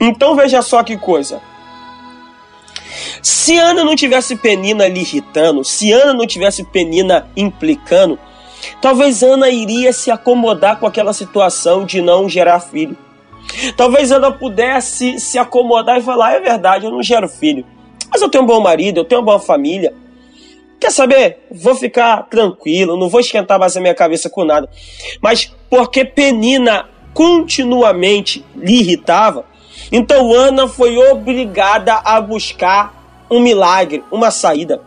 Então 0.01 0.37
veja 0.37 0.61
só 0.63 0.83
que 0.83 0.97
coisa. 0.97 1.41
Se 3.23 3.57
Ana 3.57 3.85
não 3.85 3.97
tivesse 3.97 4.37
Penina 4.37 4.85
ali 4.85 5.01
irritando, 5.01 5.65
se 5.65 5.93
Ana 5.93 6.13
não 6.13 6.27
tivesse 6.27 6.65
Penina 6.65 7.29
implicando, 7.37 8.19
talvez 8.81 9.23
Ana 9.23 9.49
iria 9.49 9.93
se 9.93 10.11
acomodar 10.11 10.79
com 10.79 10.87
aquela 10.87 11.13
situação 11.13 11.85
de 11.85 12.01
não 12.01 12.29
gerar 12.29 12.61
filho. 12.61 12.97
Talvez 13.77 14.11
Ana 14.11 14.31
pudesse 14.31 15.19
se 15.21 15.39
acomodar 15.39 15.99
e 15.99 16.03
falar: 16.03 16.35
é 16.35 16.41
verdade, 16.41 16.85
eu 16.85 16.91
não 16.91 17.03
gero 17.03 17.29
filho, 17.29 17.65
mas 18.11 18.21
eu 18.21 18.29
tenho 18.29 18.45
um 18.45 18.47
bom 18.47 18.61
marido, 18.61 18.99
eu 18.99 19.05
tenho 19.05 19.21
uma 19.21 19.27
boa 19.27 19.41
família. 19.41 19.95
Quer 20.79 20.91
saber? 20.91 21.47
Vou 21.51 21.75
ficar 21.75 22.25
tranquilo, 22.29 22.97
não 22.97 23.09
vou 23.09 23.21
esquentar 23.21 23.59
mais 23.59 23.77
a 23.77 23.81
minha 23.81 23.95
cabeça 23.95 24.29
com 24.29 24.45
nada. 24.45 24.69
Mas 25.21 25.53
porque 25.71 26.05
Penina 26.05 26.89
continuamente 27.15 28.45
lhe 28.55 28.81
irritava, 28.81 29.47
então 29.91 30.33
Ana 30.33 30.69
foi 30.69 30.97
obrigada 30.99 31.95
a 31.95 32.21
buscar 32.21 33.27
um 33.31 33.41
milagre, 33.41 34.05
uma 34.11 34.31
saída. 34.31 34.81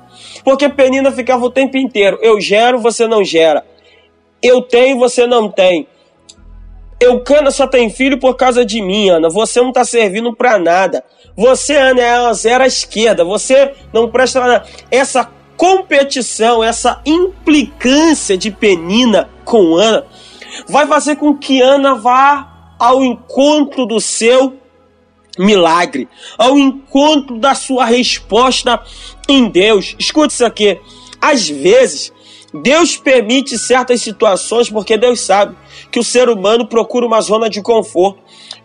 Porque 0.44 0.70
Penina 0.70 1.12
ficava 1.12 1.46
o 1.46 1.50
tempo 1.50 1.78
inteiro: 1.78 2.20
eu 2.22 2.40
gero, 2.40 2.80
você 2.80 3.08
não 3.08 3.24
gera. 3.24 3.66
Eu 4.42 4.62
tenho, 4.62 4.98
você 4.98 5.26
não 5.28 5.50
tem. 5.50 5.88
Eucana 7.00 7.50
só 7.50 7.66
tem 7.66 7.90
filho 7.90 8.20
por 8.20 8.36
causa 8.36 8.66
de 8.66 8.82
mim, 8.82 9.10
Ana. 9.10 9.30
Você 9.30 9.62
não 9.62 9.70
está 9.70 9.86
servindo 9.86 10.36
para 10.36 10.60
nada. 10.60 11.04
Você, 11.36 11.76
Ana, 11.76 12.02
é 12.02 12.20
uma 12.20 12.34
zero 12.34 12.64
à 12.64 12.68
esquerda. 12.68 13.24
Você 13.24 13.74
não 13.94 14.10
presta 14.10 14.42
nada. 14.42 14.66
Essa 14.92 15.30
competição, 15.60 16.64
essa 16.64 17.02
implicância 17.06 18.38
de 18.38 18.50
Penina 18.50 19.30
com 19.44 19.76
Ana, 19.76 20.06
vai 20.70 20.88
fazer 20.88 21.18
com 21.18 21.36
que 21.36 21.62
Ana 21.62 21.96
vá 21.96 22.76
ao 22.80 23.04
encontro 23.04 23.86
do 23.86 24.00
seu 24.00 24.54
milagre, 25.38 26.08
ao 26.38 26.58
encontro 26.58 27.38
da 27.38 27.54
sua 27.54 27.84
resposta 27.84 28.82
em 29.28 29.50
Deus. 29.50 29.98
Escute 30.00 30.34
isso 30.34 30.46
aqui. 30.46 30.80
Às 31.22 31.50
vezes, 31.50 32.14
Deus 32.54 32.96
permite 32.96 33.58
certas 33.58 34.02
situações 34.02 34.70
porque 34.70 34.98
Deus 34.98 35.20
sabe 35.20 35.58
que 35.92 36.00
o 36.00 36.04
ser 36.06 36.30
humano 36.30 36.68
procura 36.68 37.06
uma 37.06 37.20
zona 37.20 37.50
de 37.50 37.62
conforto. 37.62 38.22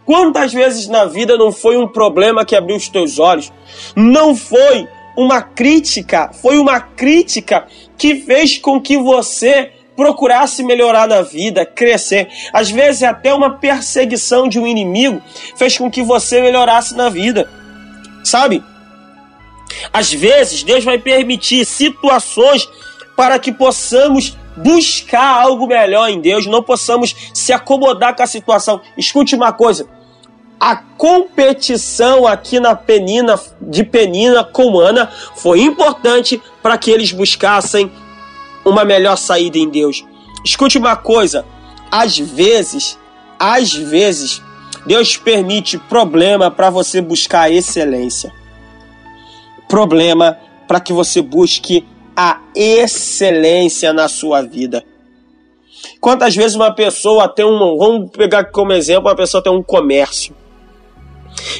Quantas 0.07 0.53
vezes 0.53 0.87
na 0.87 1.07
vida 1.07 1.37
não 1.37 1.51
foi 1.51 1.77
um 1.77 1.89
problema 1.89 2.45
que 2.45 2.55
abriu 2.55 2.77
os 2.77 2.89
teus 2.89 3.19
olhos? 3.19 3.53
Não 3.97 4.37
foi 4.37 4.87
uma 5.17 5.43
crítica, 5.43 6.31
foi 6.33 6.59
uma 6.59 6.81
crítica 6.81 7.67
que 7.97 8.17
fez 8.17 8.59
com 8.59 8.81
que 8.81 8.99
você 8.99 9.73
procurasse 9.97 10.63
melhorar 10.63 11.07
na 11.07 11.23
vida, 11.23 11.65
crescer. 11.65 12.29
Às 12.53 12.71
vezes 12.71 13.03
até 13.03 13.33
uma 13.33 13.59
perseguição 13.59 14.49
de 14.49 14.59
um 14.59 14.67
inimigo 14.67 15.23
fez 15.57 15.79
com 15.79 15.91
que 15.91 16.03
você 16.03 16.41
melhorasse 16.41 16.95
na 16.97 17.09
vida. 17.09 17.49
Sabe? 18.25 18.63
Às 19.93 20.13
vezes 20.13 20.63
Deus 20.63 20.85
vai 20.85 20.99
permitir 20.99 21.65
situações 21.65 22.69
para 23.17 23.39
que 23.39 23.53
possamos 23.53 24.37
buscar 24.57 25.43
algo 25.43 25.67
melhor 25.67 26.09
em 26.09 26.21
Deus, 26.21 26.47
não 26.47 26.63
possamos 26.63 27.15
se 27.33 27.53
acomodar 27.53 28.15
com 28.15 28.23
a 28.23 28.27
situação. 28.27 28.81
Escute 28.97 29.35
uma 29.35 29.53
coisa, 29.53 29.89
a 30.59 30.77
competição 30.77 32.27
aqui 32.27 32.59
na 32.59 32.75
Penina, 32.75 33.39
de 33.61 33.85
Penina 33.85 34.45
com 34.45 34.79
Ana, 34.79 35.11
foi 35.37 35.61
importante 35.61 36.41
para 36.63 36.79
que 36.79 36.91
eles 36.91 37.13
buscassem 37.13 37.91
uma 38.65 38.85
melhor 38.85 39.17
saída 39.17 39.59
em 39.59 39.69
Deus. 39.69 40.05
Escute 40.45 40.79
uma 40.79 40.97
coisa, 40.97 41.45
às 41.91 42.19
vezes, 42.19 42.99
às 43.39 43.73
vezes, 43.75 44.43
Deus 44.87 45.17
permite 45.17 45.79
problema 45.79 46.51
para 46.51 46.71
você 46.71 47.01
buscar 47.01 47.51
excelência. 47.51 48.33
Problema 49.69 50.39
para 50.67 50.81
que 50.81 50.93
você 50.93 51.21
busque 51.21 51.87
a 52.17 52.41
excelência 52.55 53.93
na 53.93 54.09
sua 54.09 54.43
vida. 54.43 54.85
Quantas 56.01 56.35
vezes 56.35 56.55
uma 56.55 56.73
pessoa 56.73 57.29
tem 57.29 57.45
um. 57.45 57.77
Vamos 57.77 58.11
pegar 58.11 58.45
como 58.45 58.73
exemplo, 58.73 59.09
uma 59.09 59.17
pessoa 59.17 59.43
tem 59.43 59.53
um 59.53 59.63
comércio. 59.63 60.35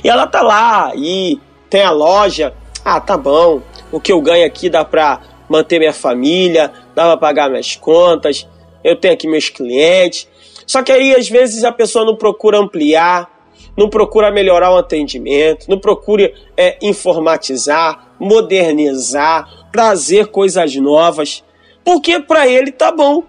E 0.03 0.09
ela 0.09 0.27
tá 0.27 0.43
lá 0.43 0.93
e 0.95 1.39
tem 1.71 1.83
a 1.83 1.91
loja. 1.91 2.55
Ah, 2.85 3.01
tá 3.01 3.17
bom. 3.17 3.63
O 3.91 4.01
que 4.01 4.13
eu 4.13 4.21
ganho 4.21 4.47
aqui 4.47 4.69
dá 4.69 4.85
pra 4.85 5.21
manter 5.49 5.79
minha 5.79 5.93
família, 5.93 6.73
dá 6.95 7.05
pra 7.05 7.17
pagar 7.17 7.51
minhas 7.51 7.77
contas. 7.77 8.47
Eu 8.83 8.97
tenho 8.97 9.15
aqui 9.15 9.27
meus 9.27 9.49
clientes. 9.49 10.29
Só 10.67 10.83
que 10.83 10.93
aí, 10.93 11.15
às 11.15 11.29
vezes, 11.29 11.65
a 11.65 11.73
pessoa 11.73 12.05
não 12.05 12.17
procura 12.17 12.59
ampliar, 12.59 13.31
não 13.77 13.89
procura 13.89 14.31
melhorar 14.31 14.73
o 14.73 14.79
atendimento, 14.79 15.69
não 15.69 15.79
procura 15.79 16.33
é, 16.57 16.79
informatizar, 16.81 18.15
modernizar, 18.19 19.67
trazer 19.73 20.29
coisas 20.29 20.75
novas, 20.77 21.43
porque 21.85 22.21
para 22.21 22.47
ele 22.47 22.71
tá 22.71 22.93
bom. 22.93 23.25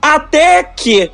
Até 0.00 0.62
que 0.62 1.10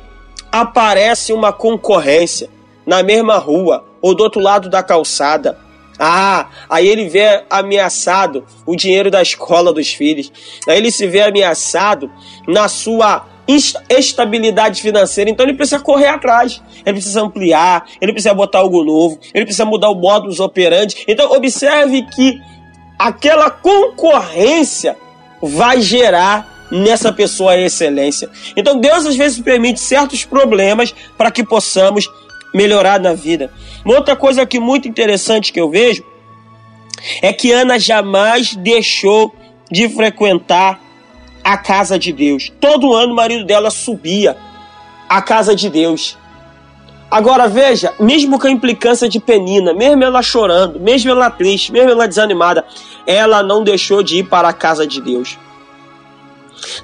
aparece 0.51 1.31
uma 1.31 1.53
concorrência 1.53 2.49
na 2.89 3.03
mesma 3.03 3.37
rua 3.37 3.85
ou 4.01 4.15
do 4.15 4.23
outro 4.23 4.41
lado 4.41 4.67
da 4.67 4.81
calçada. 4.81 5.59
Ah, 5.99 6.47
aí 6.67 6.87
ele 6.87 7.07
vê 7.07 7.43
ameaçado 7.47 8.43
o 8.65 8.75
dinheiro 8.75 9.11
da 9.11 9.21
escola 9.21 9.71
dos 9.71 9.93
filhos. 9.93 10.31
Aí 10.67 10.77
ele 10.77 10.91
se 10.91 11.05
vê 11.05 11.21
ameaçado 11.21 12.09
na 12.47 12.67
sua 12.67 13.27
estabilidade 13.87 14.81
financeira. 14.81 15.29
Então 15.29 15.45
ele 15.45 15.55
precisa 15.55 15.79
correr 15.79 16.07
atrás, 16.07 16.63
ele 16.83 16.93
precisa 16.93 17.21
ampliar, 17.21 17.85
ele 18.01 18.11
precisa 18.11 18.33
botar 18.33 18.59
algo 18.59 18.83
novo, 18.83 19.19
ele 19.35 19.45
precisa 19.45 19.65
mudar 19.65 19.91
o 19.91 19.95
modus 19.95 20.39
operandi. 20.39 21.03
Então 21.07 21.31
observe 21.31 22.01
que 22.15 22.39
aquela 22.97 23.51
concorrência 23.51 24.97
vai 25.43 25.79
gerar 25.79 26.67
nessa 26.71 27.13
pessoa 27.13 27.51
a 27.51 27.57
excelência. 27.57 28.29
Então 28.55 28.79
Deus 28.79 29.05
às 29.05 29.15
vezes 29.15 29.39
permite 29.39 29.79
certos 29.79 30.25
problemas 30.25 30.93
para 31.15 31.29
que 31.29 31.43
possamos 31.43 32.09
melhorar 32.53 32.99
na 32.99 33.13
vida. 33.13 33.51
Uma 33.85 33.95
outra 33.95 34.15
coisa 34.15 34.45
que 34.45 34.59
muito 34.59 34.87
interessante 34.87 35.53
que 35.53 35.59
eu 35.59 35.69
vejo 35.69 36.03
é 37.21 37.31
que 37.31 37.51
Ana 37.51 37.79
jamais 37.79 38.55
deixou 38.55 39.33
de 39.71 39.87
frequentar 39.89 40.79
a 41.43 41.57
casa 41.57 41.97
de 41.97 42.11
Deus. 42.11 42.51
Todo 42.59 42.93
ano 42.93 43.13
o 43.13 43.15
marido 43.15 43.45
dela 43.45 43.69
subia 43.69 44.35
à 45.07 45.21
casa 45.21 45.55
de 45.55 45.69
Deus. 45.69 46.17
Agora 47.09 47.47
veja, 47.47 47.91
mesmo 47.99 48.37
com 48.37 48.45
a 48.45 48.51
implicância 48.51 49.09
de 49.09 49.19
Penina, 49.19 49.73
mesmo 49.73 50.03
ela 50.03 50.21
chorando, 50.21 50.79
mesmo 50.79 51.09
ela 51.09 51.29
triste, 51.31 51.71
mesmo 51.71 51.89
ela 51.89 52.07
desanimada, 52.07 52.63
ela 53.07 53.41
não 53.41 53.63
deixou 53.63 54.03
de 54.03 54.17
ir 54.17 54.25
para 54.25 54.49
a 54.49 54.53
casa 54.53 54.85
de 54.85 55.01
Deus. 55.01 55.37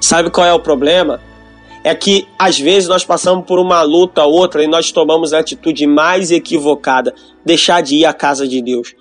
Sabe 0.00 0.30
qual 0.30 0.46
é 0.46 0.52
o 0.52 0.58
problema? 0.58 1.20
É 1.86 1.94
que 1.94 2.26
às 2.36 2.58
vezes 2.58 2.88
nós 2.88 3.04
passamos 3.04 3.44
por 3.46 3.60
uma 3.60 3.80
luta 3.82 4.24
ou 4.24 4.32
outra 4.32 4.60
e 4.60 4.66
nós 4.66 4.90
tomamos 4.90 5.32
a 5.32 5.38
atitude 5.38 5.86
mais 5.86 6.32
equivocada, 6.32 7.14
deixar 7.44 7.80
de 7.80 7.94
ir 7.94 8.04
à 8.04 8.12
casa 8.12 8.48
de 8.48 8.60
Deus. 8.60 8.92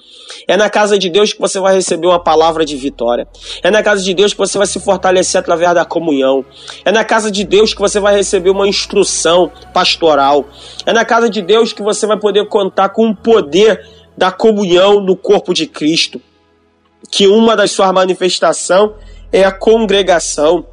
É 0.48 0.56
na 0.56 0.70
casa 0.70 0.96
de 0.96 1.10
Deus 1.10 1.34
que 1.34 1.42
você 1.42 1.60
vai 1.60 1.74
receber 1.74 2.06
uma 2.06 2.24
palavra 2.24 2.64
de 2.64 2.78
vitória. 2.78 3.28
É 3.64 3.72
na 3.72 3.82
casa 3.82 4.04
de 4.04 4.14
Deus 4.14 4.34
que 4.34 4.38
você 4.38 4.60
vai 4.60 4.68
se 4.68 4.80
fortalecer 4.80 5.40
através 5.40 5.74
da 5.74 5.84
comunhão. 5.84 6.46
É 6.86 6.92
na 6.92 7.04
casa 7.04 7.32
de 7.32 7.44
Deus 7.44 7.74
que 7.74 7.82
você 7.82 8.00
vai 8.00 8.16
receber 8.16 8.52
uma 8.52 8.68
instrução 8.68 9.52
pastoral. 9.74 10.46
É 10.86 10.94
na 10.94 11.04
casa 11.04 11.28
de 11.28 11.42
Deus 11.42 11.74
que 11.74 11.82
você 11.82 12.06
vai 12.06 12.20
poder 12.20 12.48
contar 12.50 12.90
com 12.90 13.10
o 13.10 13.16
poder 13.16 13.84
da 14.16 14.32
comunhão 14.32 15.02
no 15.02 15.18
corpo 15.18 15.56
de 15.56 15.66
Cristo. 15.66 16.22
Que 17.10 17.26
uma 17.26 17.56
das 17.56 17.72
suas 17.72 17.92
manifestações 17.92 18.92
é 19.34 19.44
a 19.44 19.52
congregação. 19.52 20.68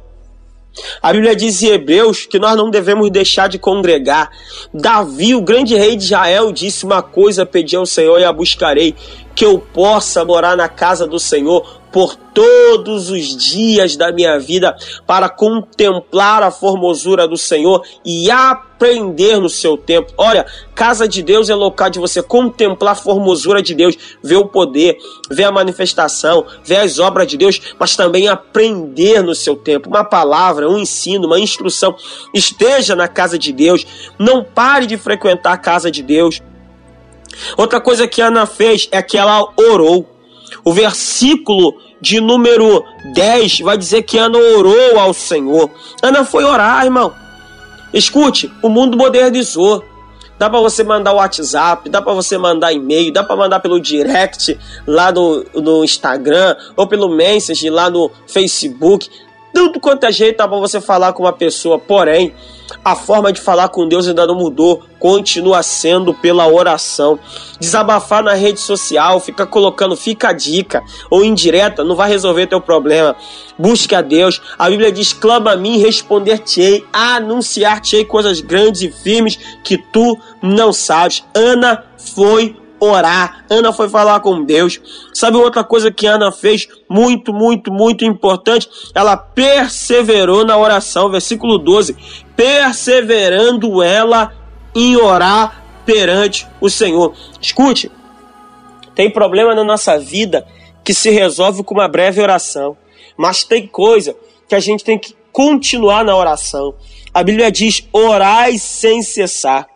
A 1.01 1.13
Bíblia 1.13 1.35
diz 1.35 1.61
em 1.61 1.67
Hebreus 1.67 2.25
que 2.25 2.39
nós 2.39 2.55
não 2.55 2.69
devemos 2.69 3.09
deixar 3.11 3.47
de 3.47 3.59
congregar. 3.59 4.31
Davi, 4.73 5.35
o 5.35 5.41
grande 5.41 5.75
rei 5.75 5.95
de 5.95 6.05
Israel, 6.05 6.51
disse 6.51 6.85
uma 6.85 7.01
coisa: 7.01 7.45
pedi 7.45 7.75
ao 7.75 7.85
Senhor 7.85 8.19
e 8.19 8.23
a 8.23 8.33
buscarei, 8.33 8.95
que 9.35 9.45
eu 9.45 9.59
possa 9.59 10.25
morar 10.25 10.57
na 10.57 10.67
casa 10.67 11.05
do 11.05 11.19
Senhor 11.19 11.82
por 11.93 12.15
todos 12.15 13.11
os 13.11 13.37
dias 13.37 13.95
da 13.95 14.11
minha 14.11 14.39
vida 14.39 14.75
para 15.05 15.29
contemplar 15.29 16.41
a 16.41 16.49
formosura 16.49 17.27
do 17.27 17.37
Senhor 17.37 17.85
e 18.03 18.31
aprender 18.31 19.39
no 19.39 19.47
seu 19.47 19.77
tempo. 19.77 20.11
Olha, 20.17 20.43
casa 20.73 21.07
de 21.07 21.21
Deus 21.21 21.51
é 21.51 21.55
local 21.55 21.91
de 21.91 21.99
você 21.99 22.23
contemplar 22.23 22.93
a 22.93 22.95
formosura 22.95 23.61
de 23.61 23.75
Deus, 23.75 23.95
ver 24.23 24.37
o 24.37 24.47
poder, 24.47 24.97
ver 25.29 25.43
a 25.43 25.51
manifestação, 25.51 26.43
ver 26.63 26.77
as 26.77 26.97
obras 26.97 27.27
de 27.27 27.37
Deus, 27.37 27.61
mas 27.77 27.95
também 27.95 28.27
aprender 28.27 29.21
no 29.21 29.35
seu 29.35 29.55
tempo. 29.55 29.87
Uma 29.87 30.03
palavra, 30.03 30.67
um 30.67 30.79
ensino, 30.79 31.27
uma 31.27 31.39
instrução. 31.39 31.95
Esteja 32.33 32.95
na 32.95 33.07
casa 33.07 33.37
de 33.37 33.53
Deus, 33.53 33.85
não 34.17 34.43
pare 34.43 34.87
de 34.87 34.97
frequentar 34.97 35.53
a 35.53 35.57
casa 35.57 35.91
de 35.91 36.01
Deus. 36.01 36.41
Outra 37.55 37.79
coisa 37.79 38.07
que 38.07 38.21
Ana 38.21 38.47
fez 38.47 38.87
é 38.91 39.01
que 39.01 39.17
ela 39.17 39.47
orou. 39.55 40.12
O 40.63 40.73
versículo 40.73 41.75
de 41.99 42.19
número 42.19 42.83
10 43.13 43.61
vai 43.61 43.77
dizer 43.77 44.03
que 44.03 44.17
Ana 44.17 44.37
orou 44.37 44.99
ao 44.99 45.13
Senhor. 45.13 45.69
Ana 46.01 46.23
foi 46.23 46.43
orar, 46.43 46.83
irmão. 46.83 47.13
Escute, 47.93 48.51
o 48.61 48.69
mundo 48.69 48.97
modernizou. 48.97 49.83
Dá 50.37 50.49
para 50.49 50.59
você 50.59 50.83
mandar 50.83 51.13
o 51.13 51.17
WhatsApp, 51.17 51.89
dá 51.89 52.01
para 52.01 52.11
você 52.13 52.37
mandar 52.37 52.73
e-mail, 52.73 53.13
dá 53.13 53.23
para 53.23 53.35
mandar 53.35 53.59
pelo 53.59 53.79
direct 53.79 54.59
lá 54.85 55.11
no, 55.11 55.45
no 55.53 55.83
Instagram 55.83 56.55
ou 56.75 56.87
pelo 56.87 57.07
message 57.07 57.69
lá 57.69 57.89
no 57.89 58.09
Facebook. 58.25 59.09
Tudo 59.53 59.79
quanto 59.79 60.05
é 60.05 60.11
jeito 60.11 60.37
dá 60.37 60.47
para 60.47 60.57
você 60.57 60.81
falar 60.81 61.13
com 61.13 61.23
uma 61.23 61.31
pessoa, 61.31 61.77
porém, 61.77 62.33
a 62.83 62.95
forma 62.95 63.31
de 63.31 63.39
falar 63.39 63.69
com 63.69 63.87
Deus 63.87 64.07
ainda 64.07 64.27
não 64.27 64.35
mudou, 64.35 64.83
continua 64.99 65.63
sendo 65.63 66.13
pela 66.13 66.47
oração. 66.47 67.17
Desabafar 67.59 68.23
na 68.23 68.33
rede 68.33 68.59
social, 68.59 69.19
fica 69.19 69.45
colocando, 69.45 69.95
fica 69.95 70.29
a 70.29 70.33
dica 70.33 70.81
ou 71.09 71.23
indireta, 71.23 71.83
não 71.83 71.95
vai 71.95 72.09
resolver 72.09 72.47
teu 72.47 72.59
problema. 72.59 73.15
Busque 73.57 73.95
a 73.95 74.01
Deus. 74.01 74.41
A 74.57 74.69
Bíblia 74.69 74.91
diz: 74.91 75.13
clama 75.13 75.51
a 75.51 75.57
mim, 75.57 75.77
responder-te-ei, 75.77 76.85
anunciar-te-ei 76.91 78.05
coisas 78.05 78.41
grandes 78.41 78.81
e 78.81 78.91
firmes 78.91 79.37
que 79.63 79.77
tu 79.77 80.17
não 80.41 80.73
sabes. 80.73 81.23
Ana 81.33 81.83
foi 81.97 82.62
orar. 82.83 83.45
Ana 83.49 83.71
foi 83.71 83.89
falar 83.89 84.19
com 84.19 84.43
Deus. 84.43 84.79
Sabe 85.13 85.37
outra 85.37 85.63
coisa 85.63 85.91
que 85.91 86.05
Ana 86.05 86.31
fez 86.31 86.67
muito, 86.89 87.33
muito, 87.33 87.71
muito 87.71 88.05
importante? 88.05 88.69
Ela 88.93 89.15
perseverou 89.17 90.45
na 90.45 90.57
oração. 90.57 91.09
Versículo 91.09 91.57
12. 91.57 91.95
Perseverando 92.35 93.81
ela 93.81 94.33
em 94.75 94.95
orar 94.97 95.63
perante 95.85 96.47
o 96.59 96.69
Senhor. 96.69 97.13
Escute, 97.41 97.91
tem 98.95 99.09
problema 99.09 99.55
na 99.55 99.63
nossa 99.63 99.97
vida 99.97 100.45
que 100.83 100.93
se 100.93 101.09
resolve 101.09 101.63
com 101.63 101.73
uma 101.73 101.87
breve 101.87 102.21
oração. 102.21 102.77
Mas 103.17 103.43
tem 103.43 103.67
coisa 103.67 104.15
que 104.47 104.55
a 104.55 104.59
gente 104.59 104.83
tem 104.83 104.97
que 104.97 105.15
continuar 105.31 106.03
na 106.03 106.15
oração. 106.15 106.75
A 107.13 107.23
Bíblia 107.23 107.51
diz: 107.51 107.87
orai 107.91 108.57
sem 108.57 109.01
cessar. 109.01 109.67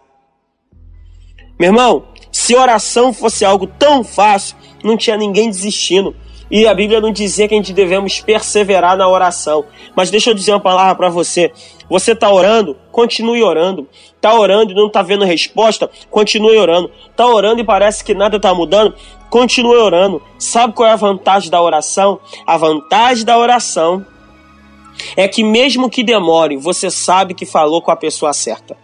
Meu 1.59 1.69
irmão, 1.69 2.07
se 2.31 2.55
oração 2.55 3.13
fosse 3.13 3.43
algo 3.43 3.67
tão 3.67 4.03
fácil, 4.03 4.55
não 4.83 4.97
tinha 4.97 5.17
ninguém 5.17 5.49
desistindo. 5.49 6.15
E 6.49 6.65
a 6.65 6.73
Bíblia 6.73 7.01
não 7.01 7.11
dizia 7.11 7.47
que 7.47 7.53
a 7.53 7.57
gente 7.57 7.73
devemos 7.73 8.21
perseverar 8.21 8.95
na 8.95 9.07
oração. 9.07 9.65
Mas 9.95 10.09
deixa 10.09 10.29
eu 10.29 10.33
dizer 10.33 10.53
uma 10.53 10.61
palavra 10.61 10.95
para 10.95 11.09
você. 11.09 11.51
Você 11.89 12.13
está 12.13 12.31
orando? 12.31 12.77
Continue 12.89 13.43
orando. 13.43 13.85
Está 14.15 14.33
orando 14.33 14.71
e 14.71 14.75
não 14.75 14.87
está 14.87 15.01
vendo 15.01 15.25
resposta? 15.25 15.89
Continue 16.09 16.57
orando. 16.57 16.89
Está 17.09 17.27
orando 17.27 17.59
e 17.59 17.65
parece 17.65 18.01
que 18.01 18.13
nada 18.13 18.37
está 18.37 18.53
mudando? 18.53 18.95
Continue 19.29 19.75
orando. 19.75 20.21
Sabe 20.39 20.73
qual 20.73 20.87
é 20.87 20.93
a 20.93 20.95
vantagem 20.95 21.49
da 21.49 21.61
oração? 21.61 22.19
A 22.45 22.55
vantagem 22.55 23.25
da 23.25 23.37
oração 23.37 24.05
é 25.17 25.27
que 25.27 25.43
mesmo 25.43 25.89
que 25.89 26.03
demore, 26.03 26.57
você 26.57 26.89
sabe 26.89 27.33
que 27.33 27.45
falou 27.45 27.81
com 27.81 27.91
a 27.91 27.95
pessoa 27.95 28.33
certa. 28.33 28.75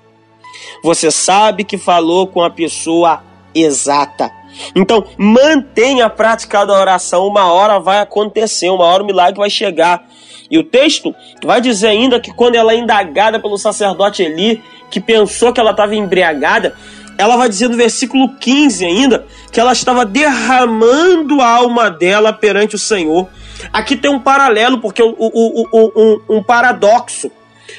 Você 0.83 1.09
sabe 1.09 1.63
que 1.63 1.77
falou 1.77 2.27
com 2.27 2.43
a 2.43 2.49
pessoa 2.49 3.23
exata. 3.53 4.31
Então, 4.75 5.05
mantenha 5.17 6.05
a 6.05 6.09
prática 6.09 6.65
da 6.65 6.79
oração, 6.79 7.27
uma 7.27 7.51
hora 7.51 7.79
vai 7.79 7.99
acontecer, 7.99 8.69
uma 8.69 8.85
hora 8.85 9.03
o 9.03 9.05
milagre 9.05 9.39
vai 9.39 9.49
chegar. 9.49 10.05
E 10.49 10.57
o 10.57 10.63
texto 10.63 11.15
vai 11.43 11.59
dizer 11.59 11.87
ainda 11.87 12.19
que 12.19 12.31
quando 12.31 12.55
ela 12.55 12.73
é 12.73 12.77
indagada 12.77 13.39
pelo 13.39 13.57
sacerdote 13.57 14.21
Eli, 14.21 14.61
que 14.91 14.99
pensou 14.99 15.51
que 15.51 15.59
ela 15.59 15.71
estava 15.71 15.95
embriagada, 15.95 16.75
ela 17.17 17.37
vai 17.37 17.49
dizer 17.49 17.69
no 17.69 17.77
versículo 17.77 18.35
15 18.35 18.85
ainda 18.85 19.25
que 19.51 19.59
ela 19.59 19.71
estava 19.71 20.05
derramando 20.05 21.41
a 21.41 21.47
alma 21.47 21.89
dela 21.89 22.33
perante 22.33 22.75
o 22.75 22.79
Senhor. 22.79 23.27
Aqui 23.71 23.95
tem 23.95 24.11
um 24.11 24.19
paralelo, 24.19 24.79
porque 24.79 25.01
o, 25.01 25.15
o, 25.17 25.91
um, 25.95 26.37
um 26.37 26.43
paradoxo, 26.43 27.31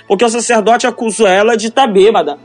porque 0.08 0.24
o 0.24 0.28
sacerdote 0.28 0.86
acusou 0.86 1.26
ela 1.26 1.56
de 1.56 1.68
estar 1.68 1.86
bêbada 1.86 2.38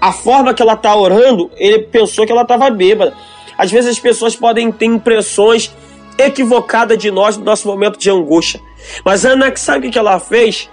a 0.00 0.12
forma 0.12 0.54
que 0.54 0.62
ela 0.62 0.74
está 0.74 0.94
orando, 0.94 1.50
ele 1.56 1.80
pensou 1.80 2.24
que 2.24 2.32
ela 2.32 2.42
estava 2.42 2.70
bêbada. 2.70 3.14
Às 3.58 3.70
vezes 3.70 3.90
as 3.90 3.98
pessoas 3.98 4.34
podem 4.34 4.72
ter 4.72 4.86
impressões 4.86 5.74
equivocada 6.18 6.96
de 6.96 7.10
nós 7.10 7.36
no 7.36 7.44
nosso 7.44 7.68
momento 7.68 7.98
de 7.98 8.10
angústia. 8.10 8.60
Mas 9.04 9.24
Ana, 9.24 9.54
sabe 9.56 9.88
o 9.88 9.90
que 9.90 9.98
ela 9.98 10.18
fez? 10.18 10.70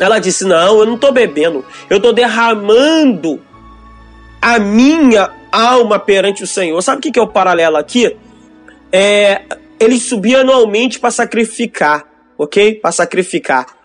Ela 0.00 0.18
disse: 0.18 0.44
Não, 0.44 0.80
eu 0.80 0.86
não 0.86 0.94
estou 0.94 1.12
bebendo, 1.12 1.64
eu 1.88 1.98
estou 1.98 2.12
derramando 2.12 3.40
a 4.40 4.58
minha 4.58 5.30
alma 5.52 5.98
perante 5.98 6.42
o 6.42 6.46
Senhor. 6.46 6.80
Sabe 6.82 6.98
o 6.98 7.12
que 7.12 7.18
é 7.18 7.22
o 7.22 7.28
paralelo 7.28 7.76
aqui? 7.76 8.16
É, 8.90 9.42
ele 9.78 9.98
subia 9.98 10.40
anualmente 10.40 10.98
para 10.98 11.10
sacrificar, 11.10 12.04
ok? 12.36 12.74
Para 12.74 12.92
sacrificar. 12.92 13.77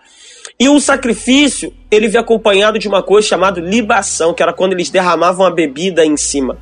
E 0.58 0.68
o 0.68 0.78
sacrifício, 0.78 1.74
ele 1.90 2.06
veio 2.06 2.22
acompanhado 2.22 2.78
de 2.78 2.86
uma 2.86 3.02
coisa 3.02 3.26
chamada 3.26 3.60
libação, 3.60 4.32
que 4.32 4.42
era 4.42 4.52
quando 4.52 4.72
eles 4.72 4.88
derramavam 4.88 5.44
a 5.44 5.50
bebida 5.50 6.04
em 6.06 6.16
cima. 6.16 6.58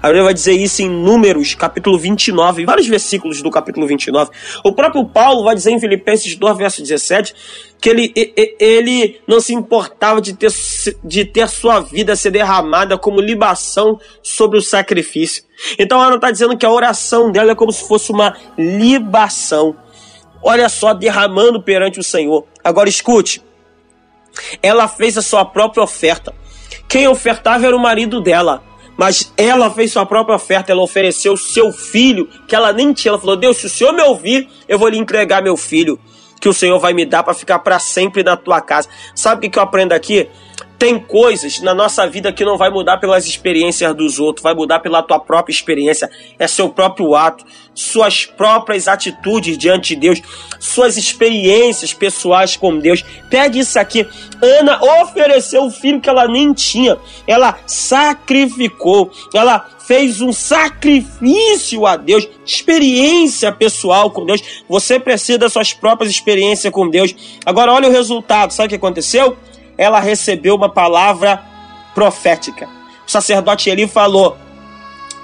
A 0.00 0.06
Bíblia 0.06 0.24
vai 0.24 0.34
dizer 0.34 0.52
isso 0.52 0.82
em 0.82 0.88
Números, 0.88 1.54
capítulo 1.54 1.98
29, 1.98 2.62
em 2.62 2.64
vários 2.64 2.86
versículos 2.86 3.42
do 3.42 3.50
capítulo 3.50 3.86
29. 3.86 4.30
O 4.64 4.72
próprio 4.72 5.04
Paulo 5.04 5.42
vai 5.42 5.54
dizer 5.54 5.72
em 5.72 5.80
Filipenses 5.80 6.36
2, 6.36 6.56
verso 6.56 6.82
17, 6.82 7.34
que 7.80 7.88
ele, 7.88 8.12
ele 8.60 9.20
não 9.26 9.40
se 9.40 9.52
importava 9.52 10.20
de 10.20 10.34
ter, 10.34 10.52
de 11.02 11.24
ter 11.24 11.48
sua 11.48 11.80
vida 11.80 12.14
ser 12.14 12.30
derramada 12.30 12.96
como 12.96 13.20
libação 13.20 13.98
sobre 14.22 14.58
o 14.58 14.62
sacrifício. 14.62 15.42
Então 15.78 16.02
ela 16.02 16.14
está 16.14 16.30
dizendo 16.30 16.56
que 16.56 16.66
a 16.66 16.70
oração 16.70 17.32
dela 17.32 17.52
é 17.52 17.54
como 17.54 17.72
se 17.72 17.86
fosse 17.86 18.12
uma 18.12 18.36
libação. 18.56 19.76
Olha 20.42 20.68
só, 20.68 20.92
derramando 20.92 21.62
perante 21.62 22.00
o 22.00 22.04
Senhor. 22.04 22.46
Agora 22.62 22.88
escute. 22.88 23.42
Ela 24.62 24.88
fez 24.88 25.16
a 25.16 25.22
sua 25.22 25.44
própria 25.44 25.82
oferta. 25.82 26.34
Quem 26.88 27.06
ofertava 27.06 27.66
era 27.66 27.76
o 27.76 27.80
marido 27.80 28.20
dela. 28.20 28.62
Mas 28.96 29.32
ela 29.36 29.70
fez 29.70 29.92
sua 29.92 30.04
própria 30.04 30.36
oferta, 30.36 30.70
ela 30.70 30.82
ofereceu 30.82 31.36
seu 31.36 31.72
filho, 31.72 32.28
que 32.46 32.54
ela 32.54 32.72
nem 32.72 32.92
tinha. 32.92 33.12
Ela 33.12 33.18
falou: 33.18 33.36
Deus, 33.36 33.56
se 33.56 33.66
o 33.66 33.70
Senhor 33.70 33.92
me 33.92 34.02
ouvir, 34.02 34.48
eu 34.68 34.78
vou 34.78 34.88
lhe 34.88 34.98
entregar 34.98 35.42
meu 35.42 35.56
filho, 35.56 35.98
que 36.40 36.48
o 36.48 36.52
Senhor 36.52 36.78
vai 36.78 36.92
me 36.92 37.06
dar 37.06 37.22
para 37.22 37.34
ficar 37.34 37.60
para 37.60 37.78
sempre 37.78 38.22
na 38.22 38.36
tua 38.36 38.60
casa. 38.60 38.88
Sabe 39.14 39.46
o 39.46 39.50
que 39.50 39.58
eu 39.58 39.62
aprendo 39.62 39.92
aqui? 39.92 40.28
Tem 40.82 40.98
coisas 40.98 41.60
na 41.60 41.72
nossa 41.72 42.08
vida 42.08 42.32
que 42.32 42.44
não 42.44 42.58
vai 42.58 42.68
mudar 42.68 42.96
pelas 42.96 43.24
experiências 43.24 43.94
dos 43.94 44.18
outros, 44.18 44.42
vai 44.42 44.52
mudar 44.52 44.80
pela 44.80 45.00
tua 45.00 45.20
própria 45.20 45.54
experiência. 45.54 46.10
É 46.40 46.48
seu 46.48 46.68
próprio 46.70 47.14
ato, 47.14 47.44
suas 47.72 48.26
próprias 48.26 48.88
atitudes 48.88 49.56
diante 49.56 49.94
de 49.94 50.00
Deus, 50.00 50.20
suas 50.58 50.96
experiências 50.96 51.92
pessoais 51.92 52.56
com 52.56 52.76
Deus. 52.80 53.04
Pede 53.30 53.60
isso 53.60 53.78
aqui. 53.78 54.04
Ana 54.42 54.80
ofereceu 55.02 55.66
o 55.66 55.70
filho 55.70 56.00
que 56.00 56.10
ela 56.10 56.26
nem 56.26 56.52
tinha. 56.52 56.98
Ela 57.28 57.60
sacrificou. 57.64 59.08
Ela 59.32 59.64
fez 59.86 60.20
um 60.20 60.32
sacrifício 60.32 61.86
a 61.86 61.96
Deus, 61.96 62.28
experiência 62.44 63.52
pessoal 63.52 64.10
com 64.10 64.26
Deus. 64.26 64.42
Você 64.68 64.98
precisa 64.98 65.38
das 65.38 65.52
suas 65.52 65.72
próprias 65.72 66.10
experiências 66.10 66.72
com 66.72 66.90
Deus. 66.90 67.14
Agora 67.46 67.72
olha 67.72 67.88
o 67.88 67.92
resultado. 67.92 68.52
Sabe 68.52 68.66
o 68.66 68.70
que 68.70 68.74
aconteceu? 68.74 69.38
Ela 69.76 70.00
recebeu 70.00 70.54
uma 70.54 70.68
palavra 70.68 71.42
profética. 71.94 72.68
O 73.06 73.10
sacerdote 73.10 73.68
Eli 73.68 73.86
falou 73.86 74.36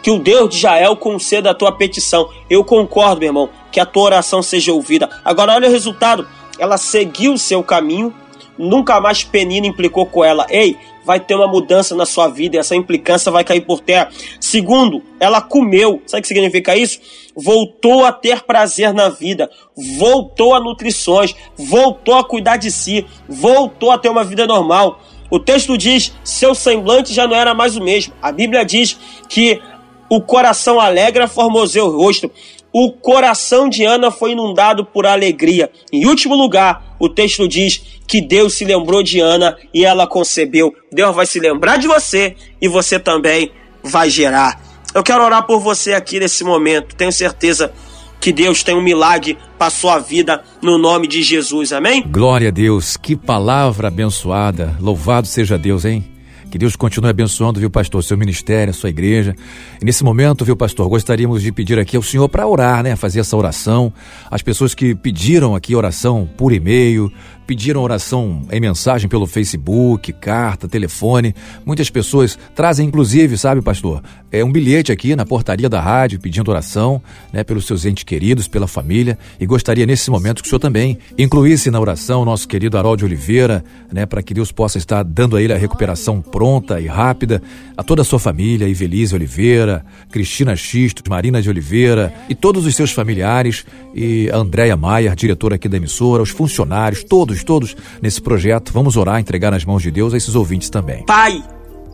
que 0.02 0.10
o 0.10 0.18
Deus 0.18 0.50
de 0.50 0.56
Israel 0.56 0.96
conceda 0.96 1.50
a 1.50 1.54
tua 1.54 1.72
petição. 1.72 2.28
Eu 2.48 2.64
concordo, 2.64 3.20
meu 3.20 3.28
irmão, 3.28 3.50
que 3.70 3.80
a 3.80 3.86
tua 3.86 4.04
oração 4.04 4.42
seja 4.42 4.72
ouvida. 4.72 5.08
Agora 5.24 5.54
olha 5.54 5.68
o 5.68 5.72
resultado. 5.72 6.28
Ela 6.58 6.76
seguiu 6.76 7.34
o 7.34 7.38
seu 7.38 7.62
caminho, 7.62 8.12
nunca 8.56 9.00
mais 9.00 9.22
Penina 9.22 9.66
implicou 9.66 10.06
com 10.06 10.24
ela. 10.24 10.46
Ei, 10.48 10.76
vai 11.08 11.18
ter 11.18 11.34
uma 11.34 11.48
mudança 11.48 11.94
na 11.94 12.04
sua 12.04 12.28
vida 12.28 12.56
e 12.56 12.58
essa 12.58 12.76
implicância 12.76 13.32
vai 13.32 13.42
cair 13.42 13.62
por 13.62 13.80
terra. 13.80 14.10
Segundo, 14.38 15.02
ela 15.18 15.40
comeu. 15.40 16.02
Sabe 16.06 16.18
o 16.18 16.22
que 16.22 16.28
significa 16.28 16.76
isso? 16.76 17.00
Voltou 17.34 18.04
a 18.04 18.12
ter 18.12 18.42
prazer 18.42 18.92
na 18.92 19.08
vida, 19.08 19.50
voltou 19.74 20.54
a 20.54 20.60
nutrições, 20.60 21.34
voltou 21.56 22.16
a 22.16 22.22
cuidar 22.22 22.58
de 22.58 22.70
si, 22.70 23.06
voltou 23.26 23.90
a 23.90 23.96
ter 23.96 24.10
uma 24.10 24.22
vida 24.22 24.46
normal. 24.46 25.00
O 25.30 25.38
texto 25.38 25.78
diz: 25.78 26.12
seu 26.22 26.54
semblante 26.54 27.14
já 27.14 27.26
não 27.26 27.34
era 27.34 27.54
mais 27.54 27.74
o 27.74 27.82
mesmo. 27.82 28.12
A 28.20 28.30
Bíblia 28.30 28.62
diz 28.62 28.98
que 29.30 29.62
o 30.10 30.20
coração 30.20 30.78
alegra 30.78 31.26
formoseia 31.26 31.86
o 31.86 31.96
rosto. 31.96 32.30
O 32.72 32.92
coração 32.92 33.68
de 33.68 33.84
Ana 33.84 34.10
foi 34.10 34.32
inundado 34.32 34.84
por 34.84 35.06
alegria. 35.06 35.70
Em 35.92 36.06
último 36.06 36.34
lugar, 36.34 36.96
o 36.98 37.08
texto 37.08 37.48
diz 37.48 37.82
que 38.06 38.20
Deus 38.20 38.54
se 38.54 38.64
lembrou 38.64 39.02
de 39.02 39.20
Ana 39.20 39.56
e 39.72 39.84
ela 39.84 40.06
concebeu. 40.06 40.74
Deus 40.92 41.14
vai 41.14 41.26
se 41.26 41.40
lembrar 41.40 41.78
de 41.78 41.86
você 41.86 42.36
e 42.60 42.68
você 42.68 42.98
também 42.98 43.50
vai 43.82 44.10
gerar. 44.10 44.60
Eu 44.94 45.02
quero 45.02 45.22
orar 45.22 45.46
por 45.46 45.60
você 45.60 45.94
aqui 45.94 46.18
nesse 46.18 46.44
momento. 46.44 46.94
Tenho 46.94 47.12
certeza 47.12 47.72
que 48.20 48.32
Deus 48.32 48.62
tem 48.62 48.74
um 48.74 48.82
milagre 48.82 49.38
para 49.58 49.70
sua 49.70 49.98
vida 49.98 50.42
no 50.60 50.76
nome 50.76 51.06
de 51.06 51.22
Jesus. 51.22 51.72
Amém? 51.72 52.04
Glória 52.06 52.48
a 52.48 52.52
Deus. 52.52 52.96
Que 52.96 53.16
palavra 53.16 53.88
abençoada. 53.88 54.76
Louvado 54.80 55.26
seja 55.26 55.56
Deus, 55.56 55.84
hein? 55.84 56.17
Que 56.50 56.58
Deus 56.58 56.76
continue 56.76 57.10
abençoando, 57.10 57.60
viu, 57.60 57.70
pastor, 57.70 58.02
seu 58.02 58.16
ministério, 58.16 58.72
sua 58.72 58.88
igreja. 58.88 59.36
E 59.80 59.84
nesse 59.84 60.02
momento, 60.02 60.44
viu, 60.44 60.56
pastor, 60.56 60.88
gostaríamos 60.88 61.42
de 61.42 61.52
pedir 61.52 61.78
aqui 61.78 61.96
ao 61.96 62.02
senhor 62.02 62.28
para 62.28 62.46
orar, 62.46 62.82
né? 62.82 62.96
Fazer 62.96 63.20
essa 63.20 63.36
oração. 63.36 63.92
As 64.30 64.40
pessoas 64.40 64.74
que 64.74 64.94
pediram 64.94 65.54
aqui 65.54 65.76
oração 65.76 66.28
por 66.36 66.52
e-mail, 66.52 67.12
pediram 67.48 67.82
oração 67.82 68.42
em 68.52 68.60
mensagem 68.60 69.08
pelo 69.08 69.26
Facebook, 69.26 70.12
carta, 70.12 70.68
telefone. 70.68 71.34
Muitas 71.64 71.88
pessoas 71.88 72.38
trazem, 72.54 72.86
inclusive, 72.86 73.38
sabe, 73.38 73.62
pastor, 73.62 74.02
é 74.30 74.44
um 74.44 74.52
bilhete 74.52 74.92
aqui 74.92 75.16
na 75.16 75.24
portaria 75.24 75.66
da 75.66 75.80
rádio 75.80 76.20
pedindo 76.20 76.50
oração, 76.50 77.00
né, 77.32 77.42
pelos 77.42 77.66
seus 77.66 77.86
entes 77.86 78.04
queridos, 78.04 78.46
pela 78.46 78.68
família. 78.68 79.18
E 79.40 79.46
gostaria 79.46 79.86
nesse 79.86 80.10
momento 80.10 80.42
que 80.42 80.46
o 80.46 80.50
senhor 80.50 80.60
também 80.60 80.98
incluísse 81.18 81.70
na 81.70 81.80
oração 81.80 82.20
o 82.20 82.24
nosso 82.26 82.46
querido 82.46 82.76
Harold 82.76 83.02
Oliveira, 83.02 83.64
né, 83.90 84.04
para 84.04 84.22
que 84.22 84.34
Deus 84.34 84.52
possa 84.52 84.76
estar 84.76 85.02
dando 85.02 85.34
a 85.34 85.42
ele 85.42 85.54
a 85.54 85.56
recuperação 85.56 86.20
pronta 86.20 86.78
e 86.78 86.86
rápida, 86.86 87.40
a 87.78 87.82
toda 87.82 88.02
a 88.02 88.04
sua 88.04 88.18
família, 88.18 88.68
Ivelise 88.68 89.14
Oliveira, 89.14 89.86
Cristina 90.12 90.54
Xisto, 90.54 91.02
Marina 91.08 91.40
de 91.40 91.48
Oliveira 91.48 92.12
e 92.28 92.34
todos 92.34 92.66
os 92.66 92.76
seus 92.76 92.92
familiares 92.92 93.64
e 93.98 94.30
a 94.30 94.36
Andréia 94.36 94.76
Maier, 94.76 95.14
diretora 95.16 95.56
aqui 95.56 95.68
da 95.68 95.76
emissora, 95.76 96.22
os 96.22 96.30
funcionários, 96.30 97.02
todos 97.02 97.42
todos 97.42 97.76
nesse 98.00 98.22
projeto. 98.22 98.72
Vamos 98.72 98.96
orar, 98.96 99.18
entregar 99.18 99.50
nas 99.50 99.64
mãos 99.64 99.82
de 99.82 99.90
Deus 99.90 100.14
a 100.14 100.16
esses 100.16 100.34
ouvintes 100.34 100.70
também. 100.70 101.04
Pai, 101.04 101.42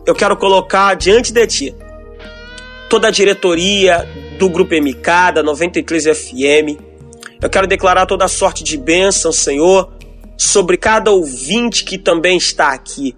eu 0.05 0.13
quero 0.13 0.37
colocar 0.37 0.93
diante 0.93 1.33
de 1.33 1.47
Ti 1.47 1.75
toda 2.89 3.07
a 3.07 3.11
diretoria 3.11 4.07
do 4.37 4.49
Grupo 4.49 4.75
MK, 4.75 5.33
da 5.33 5.43
93 5.43 6.05
FM. 6.05 6.79
Eu 7.41 7.49
quero 7.49 7.67
declarar 7.67 8.05
toda 8.05 8.25
a 8.25 8.27
sorte 8.27 8.63
de 8.63 8.77
bênção, 8.77 9.31
Senhor, 9.31 9.91
sobre 10.37 10.77
cada 10.77 11.11
ouvinte 11.11 11.83
que 11.83 11.97
também 11.97 12.37
está 12.37 12.69
aqui. 12.73 13.15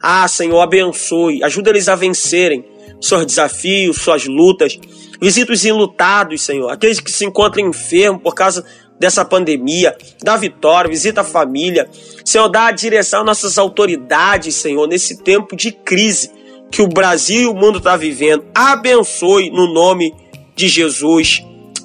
Ah, 0.00 0.26
Senhor, 0.28 0.60
abençoe, 0.60 1.42
ajuda 1.42 1.70
eles 1.70 1.88
a 1.88 1.96
vencerem 1.96 2.64
seus 3.00 3.26
desafios, 3.26 3.98
suas 3.98 4.26
lutas. 4.26 4.78
Visita 5.22 5.52
os 5.52 5.64
enlutados, 5.64 6.42
Senhor, 6.42 6.68
aqueles 6.68 6.98
que 6.98 7.12
se 7.12 7.24
encontram 7.24 7.68
enfermos 7.68 8.20
por 8.20 8.34
causa 8.34 8.64
dessa 8.98 9.24
pandemia, 9.24 9.96
dá 10.20 10.36
vitória, 10.36 10.90
visita 10.90 11.20
a 11.20 11.24
família. 11.24 11.88
Senhor, 12.24 12.48
dá 12.48 12.66
a 12.66 12.72
direção 12.72 13.20
às 13.20 13.26
nossas 13.26 13.56
autoridades, 13.56 14.56
Senhor, 14.56 14.88
nesse 14.88 15.22
tempo 15.22 15.54
de 15.54 15.70
crise 15.70 16.28
que 16.72 16.82
o 16.82 16.88
Brasil 16.88 17.42
e 17.42 17.46
o 17.46 17.54
mundo 17.54 17.78
está 17.78 17.96
vivendo. 17.96 18.44
Abençoe 18.52 19.48
no 19.50 19.72
nome 19.72 20.12
de 20.56 20.66
Jesus. 20.66 21.40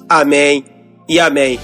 Amém 0.08 0.64
e 1.08 1.20
amém. 1.20 1.60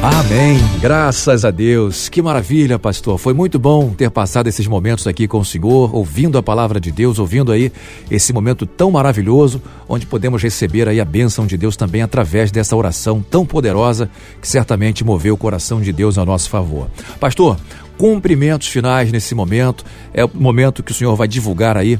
Amém. 0.00 0.58
Graças 0.80 1.44
a 1.44 1.50
Deus. 1.50 2.08
Que 2.08 2.22
maravilha, 2.22 2.78
pastor. 2.78 3.18
Foi 3.18 3.34
muito 3.34 3.58
bom 3.58 3.90
ter 3.90 4.08
passado 4.10 4.46
esses 4.46 4.64
momentos 4.68 5.08
aqui 5.08 5.26
com 5.26 5.40
o 5.40 5.44
Senhor, 5.44 5.92
ouvindo 5.92 6.38
a 6.38 6.42
palavra 6.42 6.78
de 6.78 6.92
Deus, 6.92 7.18
ouvindo 7.18 7.50
aí 7.50 7.72
esse 8.08 8.32
momento 8.32 8.64
tão 8.64 8.92
maravilhoso, 8.92 9.60
onde 9.88 10.06
podemos 10.06 10.40
receber 10.40 10.88
aí 10.88 11.00
a 11.00 11.04
bênção 11.04 11.48
de 11.48 11.56
Deus 11.56 11.76
também 11.76 12.00
através 12.00 12.52
dessa 12.52 12.76
oração 12.76 13.24
tão 13.28 13.44
poderosa 13.44 14.08
que 14.40 14.46
certamente 14.46 15.02
moveu 15.02 15.34
o 15.34 15.38
coração 15.38 15.80
de 15.80 15.92
Deus 15.92 16.16
a 16.16 16.24
nosso 16.24 16.48
favor. 16.48 16.88
Pastor, 17.18 17.56
cumprimentos 17.96 18.68
finais 18.68 19.10
nesse 19.10 19.34
momento. 19.34 19.84
É 20.14 20.24
o 20.24 20.30
momento 20.32 20.80
que 20.80 20.92
o 20.92 20.94
Senhor 20.94 21.16
vai 21.16 21.26
divulgar 21.26 21.76
aí 21.76 21.98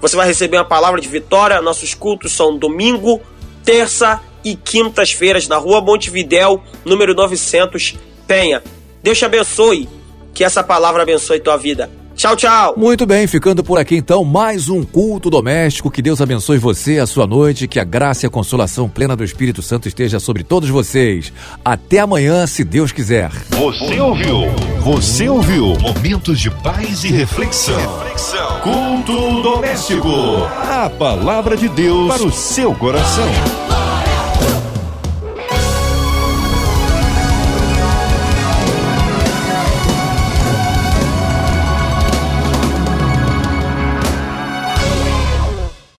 você 0.00 0.16
vai 0.16 0.26
receber 0.26 0.56
uma 0.56 0.64
palavra 0.64 1.00
de 1.00 1.08
vitória. 1.08 1.62
Nossos 1.62 1.94
cultos 1.94 2.32
são 2.32 2.56
domingo, 2.56 3.20
terça 3.64 4.20
e 4.44 4.56
quintas-feiras 4.56 5.48
na 5.48 5.56
rua 5.56 5.80
Montevidéu, 5.80 6.62
número 6.84 7.14
900, 7.14 7.96
Penha. 8.26 8.62
Deus 9.02 9.18
te 9.18 9.24
abençoe, 9.24 9.88
que 10.32 10.44
essa 10.44 10.62
palavra 10.62 11.02
abençoe 11.02 11.40
tua 11.40 11.56
vida. 11.56 11.90
Tchau, 12.20 12.36
tchau. 12.36 12.74
Muito 12.76 13.06
bem, 13.06 13.26
ficando 13.26 13.64
por 13.64 13.78
aqui 13.78 13.96
então 13.96 14.22
mais 14.26 14.68
um 14.68 14.82
culto 14.82 15.30
doméstico. 15.30 15.90
Que 15.90 16.02
Deus 16.02 16.20
abençoe 16.20 16.58
você, 16.58 16.98
a 16.98 17.06
sua 17.06 17.26
noite, 17.26 17.66
que 17.66 17.80
a 17.80 17.84
graça 17.84 18.26
e 18.26 18.28
a 18.28 18.30
consolação 18.30 18.90
plena 18.90 19.16
do 19.16 19.24
Espírito 19.24 19.62
Santo 19.62 19.88
esteja 19.88 20.20
sobre 20.20 20.44
todos 20.44 20.68
vocês. 20.68 21.32
Até 21.64 22.00
amanhã, 22.00 22.46
se 22.46 22.62
Deus 22.62 22.92
quiser. 22.92 23.30
Você 23.48 23.98
ouviu? 23.98 24.50
Você 24.80 25.30
ouviu? 25.30 25.74
Momentos 25.80 26.38
de 26.38 26.50
paz 26.50 27.04
e 27.04 27.08
reflexão. 27.08 27.98
reflexão. 28.00 28.60
Culto 28.60 29.40
doméstico. 29.40 30.10
A 30.68 30.90
palavra 30.90 31.56
de 31.56 31.70
Deus 31.70 32.14
para 32.14 32.22
o 32.22 32.30
seu 32.30 32.74
coração. 32.74 33.79